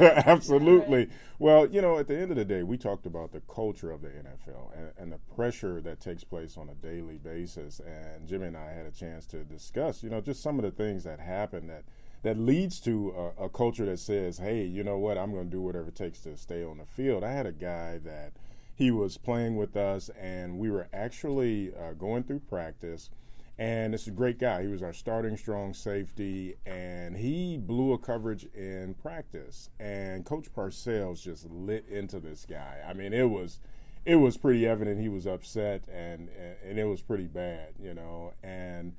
absolutely. 0.26 1.08
Well, 1.38 1.66
you 1.66 1.82
know, 1.82 1.98
at 1.98 2.08
the 2.08 2.16
end 2.16 2.30
of 2.30 2.36
the 2.36 2.44
day, 2.44 2.62
we 2.62 2.78
talked 2.78 3.06
about 3.06 3.32
the 3.32 3.40
culture 3.42 3.90
of 3.90 4.02
the 4.02 4.08
NFL 4.08 4.76
and, 4.76 4.90
and 4.98 5.12
the 5.12 5.18
pressure 5.34 5.80
that 5.82 6.00
takes 6.00 6.24
place 6.24 6.56
on 6.56 6.68
a 6.68 6.74
daily 6.74 7.18
basis. 7.18 7.80
And 7.80 8.26
Jimmy 8.26 8.46
and 8.46 8.56
I 8.56 8.72
had 8.72 8.86
a 8.86 8.90
chance 8.90 9.26
to 9.26 9.44
discuss, 9.44 10.02
you 10.02 10.10
know, 10.10 10.20
just 10.20 10.42
some 10.42 10.58
of 10.58 10.64
the 10.64 10.70
things 10.70 11.04
that 11.04 11.20
happen 11.20 11.66
that 11.68 11.84
that 12.22 12.38
leads 12.38 12.80
to 12.80 13.14
a, 13.38 13.44
a 13.44 13.48
culture 13.48 13.84
that 13.86 13.98
says, 13.98 14.38
"Hey, 14.38 14.64
you 14.64 14.82
know 14.82 14.98
what? 14.98 15.16
I'm 15.18 15.32
going 15.32 15.44
to 15.44 15.50
do 15.50 15.60
whatever 15.60 15.88
it 15.88 15.94
takes 15.94 16.20
to 16.20 16.36
stay 16.36 16.64
on 16.64 16.78
the 16.78 16.86
field." 16.86 17.22
I 17.22 17.32
had 17.32 17.46
a 17.46 17.52
guy 17.52 17.98
that 18.04 18.32
he 18.76 18.90
was 18.90 19.16
playing 19.16 19.56
with 19.56 19.74
us, 19.74 20.10
and 20.20 20.58
we 20.58 20.70
were 20.70 20.86
actually 20.92 21.72
uh, 21.74 21.94
going 21.94 22.22
through 22.24 22.40
practice. 22.40 23.10
And 23.58 23.94
it's 23.94 24.06
a 24.06 24.10
great 24.10 24.38
guy. 24.38 24.62
He 24.62 24.68
was 24.68 24.82
our 24.82 24.92
starting 24.92 25.38
strong 25.38 25.72
safety, 25.72 26.56
and 26.66 27.16
he 27.16 27.56
blew 27.56 27.94
a 27.94 27.98
coverage 27.98 28.44
in 28.54 28.94
practice. 29.00 29.70
And 29.80 30.26
Coach 30.26 30.52
Parcells 30.54 31.22
just 31.22 31.48
lit 31.50 31.86
into 31.88 32.20
this 32.20 32.44
guy. 32.44 32.80
I 32.86 32.92
mean, 32.92 33.14
it 33.14 33.30
was 33.30 33.60
it 34.04 34.16
was 34.16 34.36
pretty 34.36 34.66
evident 34.66 35.00
he 35.00 35.08
was 35.08 35.26
upset, 35.26 35.84
and 35.90 36.28
and 36.62 36.78
it 36.78 36.84
was 36.84 37.00
pretty 37.00 37.28
bad, 37.28 37.70
you 37.82 37.94
know. 37.94 38.34
And 38.42 38.94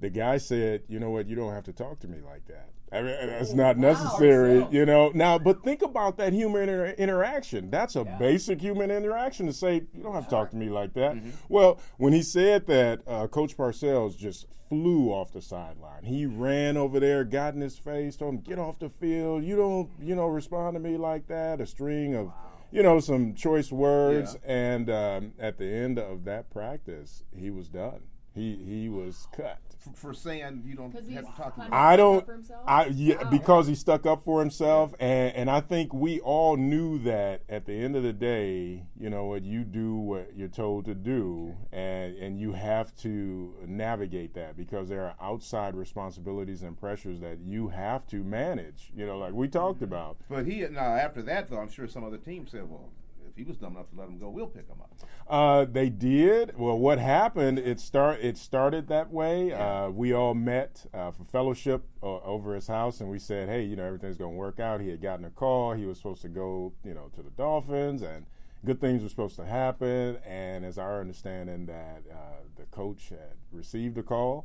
the 0.00 0.10
guy 0.10 0.38
said, 0.38 0.82
"You 0.88 0.98
know 0.98 1.10
what? 1.10 1.28
You 1.28 1.36
don't 1.36 1.52
have 1.52 1.64
to 1.64 1.72
talk 1.72 2.00
to 2.00 2.08
me 2.08 2.18
like 2.24 2.46
that. 2.46 2.70
I 2.92 3.02
mean, 3.02 3.14
that's 3.28 3.52
not 3.52 3.76
wow. 3.76 3.90
necessary, 3.92 4.60
Parcells. 4.60 4.72
you 4.72 4.86
know." 4.86 5.10
Now, 5.14 5.38
but 5.38 5.62
think 5.62 5.82
about 5.82 6.16
that 6.16 6.32
human 6.32 6.62
inter- 6.62 6.94
interaction. 6.98 7.70
That's 7.70 7.96
a 7.96 8.02
Yeah. 8.04 8.18
basic 8.18 8.60
human 8.60 8.90
interaction 8.90 9.46
to 9.46 9.52
say, 9.52 9.82
"You 9.94 10.02
don't 10.02 10.14
have 10.14 10.24
to 10.24 10.30
talk 10.30 10.50
to 10.50 10.56
me 10.56 10.68
like 10.68 10.94
that." 10.94 11.16
Well, 11.48 11.78
when 11.98 12.12
he 12.12 12.22
said 12.22 12.66
that, 12.66 13.00
uh, 13.06 13.28
Coach 13.28 13.56
Parcells 13.56 14.16
just 14.16 14.46
flew 14.68 15.10
off 15.10 15.32
the 15.32 15.42
sideline. 15.42 16.04
He 16.04 16.26
ran 16.26 16.76
over 16.76 17.00
there, 17.00 17.24
got 17.24 17.54
in 17.54 17.60
his 17.60 17.76
face, 17.76 18.16
told 18.16 18.34
him, 18.34 18.40
"Get 18.40 18.58
off 18.58 18.78
the 18.78 18.88
field. 18.88 19.42
You 19.44 19.56
don't, 19.56 19.90
you 20.00 20.14
know, 20.14 20.26
respond 20.26 20.74
to 20.74 20.80
me 20.80 20.96
like 20.96 21.26
that." 21.26 21.60
A 21.60 21.66
string 21.66 22.14
of, 22.14 22.32
you 22.70 22.82
know, 22.82 23.00
some 23.00 23.34
choice 23.34 23.72
words, 23.72 24.36
and 24.44 24.88
um, 24.88 25.32
at 25.38 25.58
the 25.58 25.66
end 25.66 25.98
of 25.98 26.24
that 26.24 26.50
practice, 26.50 27.24
he 27.36 27.50
was 27.50 27.68
done. 27.68 28.02
He 28.32 28.56
he 28.64 28.88
was 28.88 29.26
cut. 29.32 29.58
For, 29.80 29.92
for 29.94 30.14
saying 30.14 30.62
you 30.66 30.74
don't 30.74 30.92
have 30.92 31.06
he's 31.06 31.16
to 31.16 31.22
talk 31.36 31.54
to 31.54 31.62
me. 31.62 31.66
I 31.72 31.96
don't. 31.96 32.18
up 32.18 32.26
for 32.26 32.32
himself? 32.32 32.64
I 32.66 32.86
yeah, 32.86 33.22
Wow. 33.22 33.30
because 33.30 33.66
he 33.66 33.74
stuck 33.74 34.06
up 34.06 34.22
for 34.22 34.40
himself, 34.40 34.94
and 35.00 35.34
and 35.34 35.50
I 35.50 35.60
think 35.60 35.94
we 35.94 36.20
all 36.20 36.56
knew 36.56 36.98
that 37.00 37.42
at 37.48 37.64
the 37.64 37.72
end 37.72 37.96
of 37.96 38.02
the 38.02 38.12
day, 38.12 38.84
you 38.98 39.08
know 39.08 39.24
what 39.24 39.42
you 39.42 39.64
do 39.64 39.94
what 39.94 40.36
you're 40.36 40.48
told 40.48 40.84
to 40.84 40.94
do, 40.94 41.56
and 41.72 42.16
and 42.16 42.38
you 42.38 42.52
have 42.52 42.94
to 42.96 43.54
navigate 43.66 44.34
that 44.34 44.56
because 44.56 44.88
there 44.88 45.04
are 45.04 45.14
outside 45.20 45.74
responsibilities 45.74 46.62
and 46.62 46.78
pressures 46.78 47.20
that 47.20 47.38
you 47.40 47.68
have 47.68 48.06
to 48.08 48.22
manage. 48.22 48.92
You 48.94 49.06
know, 49.06 49.18
like 49.18 49.32
we 49.32 49.48
talked 49.48 49.76
mm-hmm. 49.76 49.84
about. 49.84 50.18
But 50.28 50.46
he 50.46 50.60
now 50.70 50.94
after 50.94 51.22
that 51.22 51.48
though, 51.48 51.58
I'm 51.58 51.70
sure 51.70 51.88
some 51.88 52.04
other 52.04 52.18
team 52.18 52.46
said, 52.46 52.68
well, 52.68 52.90
if 52.96 52.99
he 53.40 53.44
was 53.44 53.56
dumb 53.56 53.74
enough 53.74 53.88
to 53.88 53.96
let 53.96 54.06
him 54.06 54.18
go, 54.18 54.28
we'll 54.28 54.46
pick 54.46 54.68
him 54.68 54.82
up. 54.82 54.92
Uh, 55.26 55.64
they 55.64 55.88
did. 55.88 56.58
Well, 56.58 56.78
what 56.78 56.98
happened? 56.98 57.58
It 57.58 57.80
start. 57.80 58.20
It 58.20 58.36
started 58.36 58.88
that 58.88 59.10
way. 59.10 59.50
Uh, 59.52 59.88
we 59.88 60.12
all 60.12 60.34
met 60.34 60.84
uh, 60.92 61.10
for 61.10 61.24
fellowship 61.24 61.86
uh, 62.02 62.18
over 62.18 62.54
his 62.54 62.66
house, 62.66 63.00
and 63.00 63.08
we 63.08 63.18
said, 63.18 63.48
"Hey, 63.48 63.62
you 63.62 63.76
know, 63.76 63.84
everything's 63.84 64.18
going 64.18 64.32
to 64.32 64.36
work 64.36 64.60
out." 64.60 64.82
He 64.82 64.90
had 64.90 65.00
gotten 65.00 65.24
a 65.24 65.30
call. 65.30 65.72
He 65.72 65.86
was 65.86 65.96
supposed 65.96 66.20
to 66.22 66.28
go, 66.28 66.74
you 66.84 66.92
know, 66.92 67.10
to 67.14 67.22
the 67.22 67.30
Dolphins, 67.30 68.02
and 68.02 68.26
good 68.62 68.78
things 68.78 69.02
were 69.02 69.08
supposed 69.08 69.36
to 69.36 69.46
happen. 69.46 70.18
And 70.26 70.62
as 70.66 70.76
our 70.76 71.00
understanding, 71.00 71.64
that 71.64 72.02
uh, 72.12 72.42
the 72.56 72.64
coach 72.64 73.08
had 73.08 73.38
received 73.52 73.96
a 73.96 74.02
call, 74.02 74.44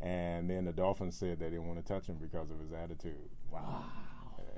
and 0.00 0.48
then 0.48 0.66
the 0.66 0.72
Dolphins 0.72 1.16
said 1.16 1.40
they 1.40 1.50
didn't 1.50 1.66
want 1.66 1.84
to 1.84 1.92
touch 1.92 2.06
him 2.06 2.18
because 2.22 2.50
of 2.50 2.60
his 2.60 2.72
attitude. 2.72 3.30
Wow. 3.50 3.86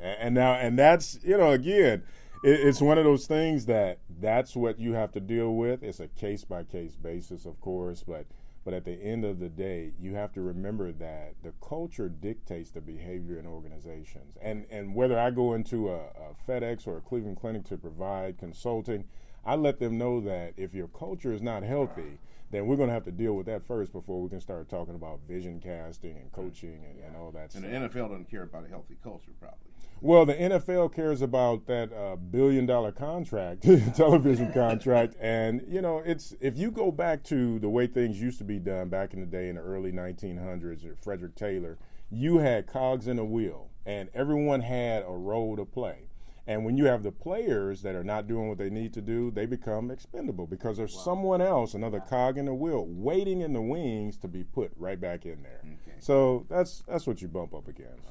And 0.00 0.34
now 0.34 0.52
and 0.52 0.78
that's 0.78 1.18
you 1.24 1.36
know 1.36 1.50
again 1.50 2.04
it, 2.42 2.60
it's 2.60 2.80
one 2.80 2.98
of 2.98 3.04
those 3.04 3.26
things 3.26 3.66
that 3.66 3.98
that's 4.20 4.54
what 4.56 4.78
you 4.78 4.92
have 4.94 5.12
to 5.12 5.20
deal 5.20 5.54
with 5.54 5.82
it's 5.82 6.00
a 6.00 6.08
case 6.08 6.44
by 6.44 6.62
case 6.64 6.94
basis 6.96 7.44
of 7.46 7.60
course 7.60 8.04
but 8.06 8.26
but 8.64 8.74
at 8.74 8.84
the 8.84 8.92
end 9.02 9.24
of 9.24 9.38
the 9.38 9.48
day 9.48 9.92
you 10.00 10.14
have 10.14 10.32
to 10.32 10.40
remember 10.42 10.92
that 10.92 11.34
the 11.42 11.52
culture 11.66 12.08
dictates 12.08 12.70
the 12.70 12.80
behavior 12.80 13.38
in 13.38 13.46
organizations 13.46 14.36
and 14.42 14.66
and 14.70 14.94
whether 14.94 15.18
i 15.18 15.30
go 15.30 15.54
into 15.54 15.88
a, 15.90 15.96
a 15.98 16.34
fedex 16.46 16.86
or 16.86 16.96
a 16.98 17.00
cleveland 17.00 17.38
clinic 17.38 17.64
to 17.64 17.76
provide 17.76 18.36
consulting 18.38 19.04
i 19.44 19.54
let 19.54 19.78
them 19.78 19.96
know 19.96 20.20
that 20.20 20.52
if 20.56 20.74
your 20.74 20.88
culture 20.88 21.32
is 21.32 21.42
not 21.42 21.62
healthy 21.62 22.18
then 22.50 22.66
we're 22.66 22.76
going 22.76 22.88
to 22.88 22.94
have 22.94 23.04
to 23.04 23.12
deal 23.12 23.34
with 23.34 23.44
that 23.44 23.62
first 23.62 23.92
before 23.92 24.22
we 24.22 24.28
can 24.30 24.40
start 24.40 24.68
talking 24.70 24.94
about 24.94 25.20
vision 25.28 25.60
casting 25.60 26.16
and 26.16 26.32
coaching 26.32 26.82
and, 26.88 26.98
and 27.04 27.14
all 27.14 27.30
that 27.30 27.54
And 27.54 27.64
stuff. 27.64 27.64
the 27.64 27.68
NFL 28.00 28.08
doesn't 28.08 28.30
care 28.30 28.42
about 28.44 28.64
a 28.64 28.68
healthy 28.68 28.96
culture, 29.02 29.32
probably. 29.38 29.58
Well, 30.00 30.26
the 30.26 30.34
NFL 30.34 30.94
cares 30.94 31.22
about 31.22 31.66
that 31.66 31.92
uh, 31.92 32.16
billion 32.16 32.66
dollar 32.66 32.92
contract, 32.92 33.62
television 33.96 34.52
contract, 34.52 35.16
and 35.20 35.62
you 35.68 35.80
know, 35.80 36.02
it's 36.04 36.34
if 36.40 36.56
you 36.56 36.70
go 36.70 36.92
back 36.92 37.24
to 37.24 37.58
the 37.58 37.68
way 37.68 37.86
things 37.86 38.20
used 38.20 38.38
to 38.38 38.44
be 38.44 38.58
done 38.58 38.88
back 38.88 39.12
in 39.12 39.20
the 39.20 39.26
day 39.26 39.48
in 39.48 39.56
the 39.56 39.62
early 39.62 39.90
1900s, 39.90 40.84
or 40.86 40.94
Frederick 41.02 41.34
Taylor, 41.34 41.78
you 42.10 42.38
had 42.38 42.66
cogs 42.66 43.08
in 43.08 43.18
a 43.18 43.24
wheel, 43.24 43.70
and 43.84 44.08
everyone 44.14 44.60
had 44.60 45.02
a 45.02 45.12
role 45.12 45.56
to 45.56 45.64
play. 45.64 46.08
And 46.46 46.64
when 46.64 46.78
you 46.78 46.86
have 46.86 47.02
the 47.02 47.12
players 47.12 47.82
that 47.82 47.94
are 47.94 48.04
not 48.04 48.26
doing 48.26 48.48
what 48.48 48.56
they 48.56 48.70
need 48.70 48.94
to 48.94 49.02
do, 49.02 49.30
they 49.30 49.44
become 49.44 49.90
expendable 49.90 50.46
because 50.46 50.78
there's 50.78 50.98
someone 50.98 51.42
else, 51.42 51.74
another 51.74 52.00
cog 52.00 52.38
in 52.38 52.46
the 52.46 52.54
wheel, 52.54 52.86
waiting 52.88 53.42
in 53.42 53.52
the 53.52 53.60
wings 53.60 54.16
to 54.18 54.28
be 54.28 54.44
put 54.44 54.72
right 54.76 54.98
back 54.98 55.26
in 55.26 55.42
there. 55.42 55.60
Okay. 55.62 55.98
So 55.98 56.46
that's 56.48 56.82
that's 56.88 57.06
what 57.06 57.20
you 57.20 57.28
bump 57.28 57.52
up 57.52 57.68
against. 57.68 58.08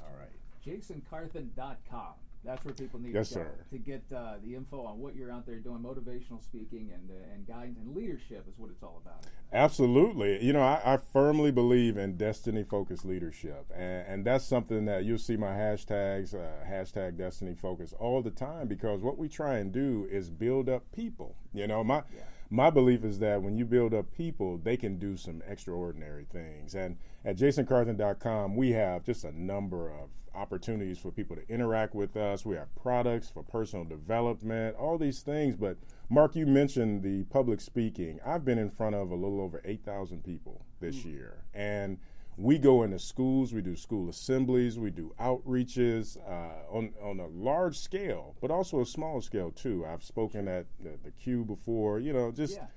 JasonCarthen.com. 0.68 2.14
That's 2.46 2.64
where 2.64 2.74
people 2.74 3.00
need 3.00 3.14
Yes, 3.14 3.30
to 3.30 3.34
sir. 3.36 3.52
to 3.72 3.78
get 3.78 4.04
uh, 4.16 4.36
the 4.46 4.56
info 4.56 4.82
on 4.86 5.00
what 5.00 5.16
you're 5.16 5.32
out 5.32 5.46
there 5.46 5.60
doing, 5.60 5.80
motivational 5.80 6.42
speaking 6.42 6.92
and 6.94 7.10
uh, 7.10 7.34
and 7.34 7.46
guidance 7.46 7.78
and 7.80 7.94
leadership 7.94 8.46
is 8.48 8.54
what 8.58 8.70
it's 8.70 8.84
all 8.84 9.02
about. 9.04 9.26
Absolutely. 9.52 10.42
You 10.46 10.54
know, 10.54 10.62
I, 10.62 10.94
I 10.94 10.98
firmly 10.98 11.52
believe 11.52 11.98
in 11.98 12.16
destiny 12.16 12.64
focused 12.64 13.04
leadership. 13.06 13.66
And, 13.76 14.08
and 14.08 14.26
that's 14.26 14.46
something 14.46 14.86
that 14.86 15.04
you'll 15.04 15.18
see 15.18 15.36
my 15.36 15.52
hashtags, 15.52 16.34
uh, 16.34 16.66
hashtag 16.66 17.18
destiny 17.18 17.56
focus, 17.56 17.94
all 18.00 18.22
the 18.22 18.32
time 18.32 18.68
because 18.68 19.02
what 19.02 19.18
we 19.18 19.28
try 19.28 19.58
and 19.58 19.72
do 19.74 20.08
is 20.10 20.30
build 20.30 20.70
up 20.70 20.84
people. 20.96 21.36
You 21.54 21.68
know, 21.68 21.84
my. 21.84 22.04
My 22.50 22.70
belief 22.70 23.04
is 23.04 23.20
that 23.20 23.42
when 23.42 23.58
you 23.58 23.66
build 23.66 23.94
up 23.94 24.12
people, 24.16 24.58
they 24.58 24.78
can 24.78 24.98
do 24.98 25.18
some 25.18 25.42
extraordinary 25.46 26.26
things. 26.32 26.76
And 26.76 26.98
at 27.26 27.38
jasoncarthen.com, 27.38 28.56
we 28.56 28.72
have 28.72 29.04
just 29.04 29.26
a 29.26 29.40
number 29.40 29.90
of 29.90 30.10
opportunities 30.34 30.98
for 30.98 31.12
people 31.12 31.36
to 31.36 31.42
interact 31.50 31.94
with 31.94 32.16
us. 32.16 32.46
We 32.46 32.56
have 32.56 32.74
products 32.76 33.30
for 33.30 33.44
personal 33.44 33.84
development, 33.84 34.76
all 34.78 34.98
these 34.98 35.22
things. 35.22 35.56
But 35.58 35.78
Mark, 36.10 36.36
you 36.36 36.46
mentioned 36.46 37.04
the 37.04 37.24
public 37.26 37.60
speaking. 37.60 38.20
I've 38.26 38.46
been 38.46 38.60
in 38.60 38.70
front 38.70 38.96
of 38.96 39.12
a 39.12 39.16
little 39.16 39.42
over 39.42 39.62
8,000 39.66 40.24
people 40.24 40.64
this 40.80 40.98
mm. 40.98 41.06
year. 41.06 41.44
And 41.54 41.98
we 42.38 42.60
go 42.60 42.84
into 42.84 43.00
schools, 43.00 43.52
we 43.52 43.62
do 43.62 43.76
school 43.76 44.10
assemblies, 44.10 44.78
we 44.78 44.92
do 44.92 45.14
outreaches 45.20 46.18
uh, 46.30 46.72
on, 46.72 46.94
on 47.02 47.20
a 47.20 47.26
large 47.28 47.78
scale, 47.80 48.36
but 48.42 48.52
also 48.52 48.80
a 48.80 48.86
small 48.86 49.22
scale 49.22 49.50
too. 49.52 49.86
I've 49.86 50.04
spoken 50.04 50.48
at 50.48 50.68
the, 50.80 50.92
the 51.04 51.12
Q 51.12 51.44
before, 51.44 52.00
you 52.00 52.14
know, 52.14 52.32
just 52.32 52.58
Yeah. 52.58 52.68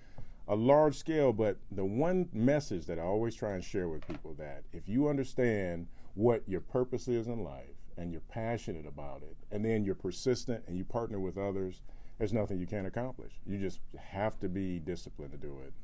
a 0.49 0.57
large 0.57 0.97
scale. 0.97 1.33
But 1.35 1.59
the 1.71 1.85
one 1.85 2.31
message 2.33 2.87
that 2.87 2.99
I 2.99 3.03
always 3.03 3.35
try 3.35 3.53
and 3.53 3.63
share 3.63 3.89
with 3.89 4.07
people 4.09 4.33
that 4.39 4.65
if 4.73 4.89
you 4.89 5.09
understand 5.09 5.89
what 6.15 6.43
your 6.49 6.61
purpose 6.63 7.07
is 7.07 7.27
in 7.27 7.45
life 7.45 7.77
and 7.99 8.11
you're 8.11 8.23
passionate 8.23 8.87
about 8.87 9.23
it, 9.23 9.37
and 9.51 9.63
then 9.63 9.85
you're 9.85 9.95
persistent 9.95 10.65
and 10.67 10.77
you 10.79 10.85
partner 10.85 11.21
with 11.21 11.37
others, 11.37 11.83
there's 12.17 12.33
nothing 12.33 12.59
you 12.59 12.67
can't 12.67 12.87
accomplish. 12.87 13.33
You 13.47 13.59
just 13.59 13.81
have 13.99 14.39
to 14.41 14.49
be 14.49 14.79
disciplined 14.79 15.33
to 15.33 15.39
do 15.39 15.59
it. 15.67 15.75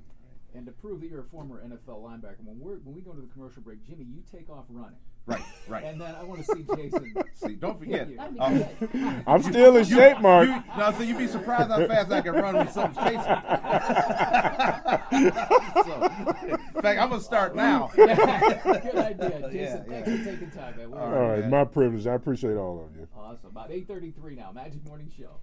And 0.56 0.64
to 0.64 0.72
prove 0.72 1.02
that 1.02 1.10
you're 1.10 1.20
a 1.20 1.24
former 1.24 1.62
NFL 1.62 2.02
linebacker, 2.02 2.42
when 2.42 2.58
we're 2.58 2.76
when 2.76 2.94
we 2.94 3.02
go 3.02 3.12
to 3.12 3.20
the 3.20 3.26
commercial 3.26 3.60
break, 3.60 3.86
Jimmy, 3.86 4.04
you 4.04 4.22
take 4.32 4.48
off 4.48 4.64
running. 4.70 4.96
Right, 5.26 5.42
right. 5.68 5.84
And 5.84 6.00
then 6.00 6.14
I 6.14 6.22
want 6.22 6.46
to 6.46 6.54
see 6.54 6.64
Jason. 6.74 7.14
See, 7.34 7.56
don't 7.56 7.78
forget. 7.78 8.08
you. 8.08 8.16
That'd 8.16 8.34
be 8.34 8.40
um. 8.40 8.64
I'm 9.26 9.42
still 9.42 9.76
in 9.76 9.84
shape, 9.84 10.20
Mark. 10.20 10.48
You, 10.48 10.62
no, 10.78 10.92
so 10.92 11.02
you'd 11.02 11.18
be 11.18 11.26
surprised 11.26 11.68
how 11.68 11.86
fast 11.86 12.10
I 12.10 12.22
can 12.22 12.32
run 12.32 12.56
when 12.56 12.70
something's 12.70 13.04
chasing. 13.04 13.20
so, 15.84 15.94
in 16.74 16.80
fact, 16.80 17.00
I'm 17.00 17.10
gonna 17.10 17.20
start 17.20 17.54
now. 17.54 17.90
Good 17.94 18.08
idea, 18.08 19.48
Jason. 19.50 19.52
Yeah, 19.52 19.82
thanks 19.82 20.08
yeah. 20.08 20.16
for 20.16 20.24
taking 20.24 20.50
time, 20.52 20.76
man. 20.78 20.90
We 20.90 20.96
All 20.96 21.04
All 21.04 21.10
right, 21.10 21.28
right, 21.28 21.40
man. 21.40 21.50
my 21.50 21.64
privilege. 21.64 22.06
I 22.06 22.14
appreciate 22.14 22.56
all 22.56 22.82
of 22.82 22.96
you. 22.96 23.06
Awesome. 23.14 23.50
About 23.50 23.70
8:33 23.70 24.36
now. 24.36 24.52
Majic 24.54 24.86
Morning 24.86 25.12
Show. 25.18 25.40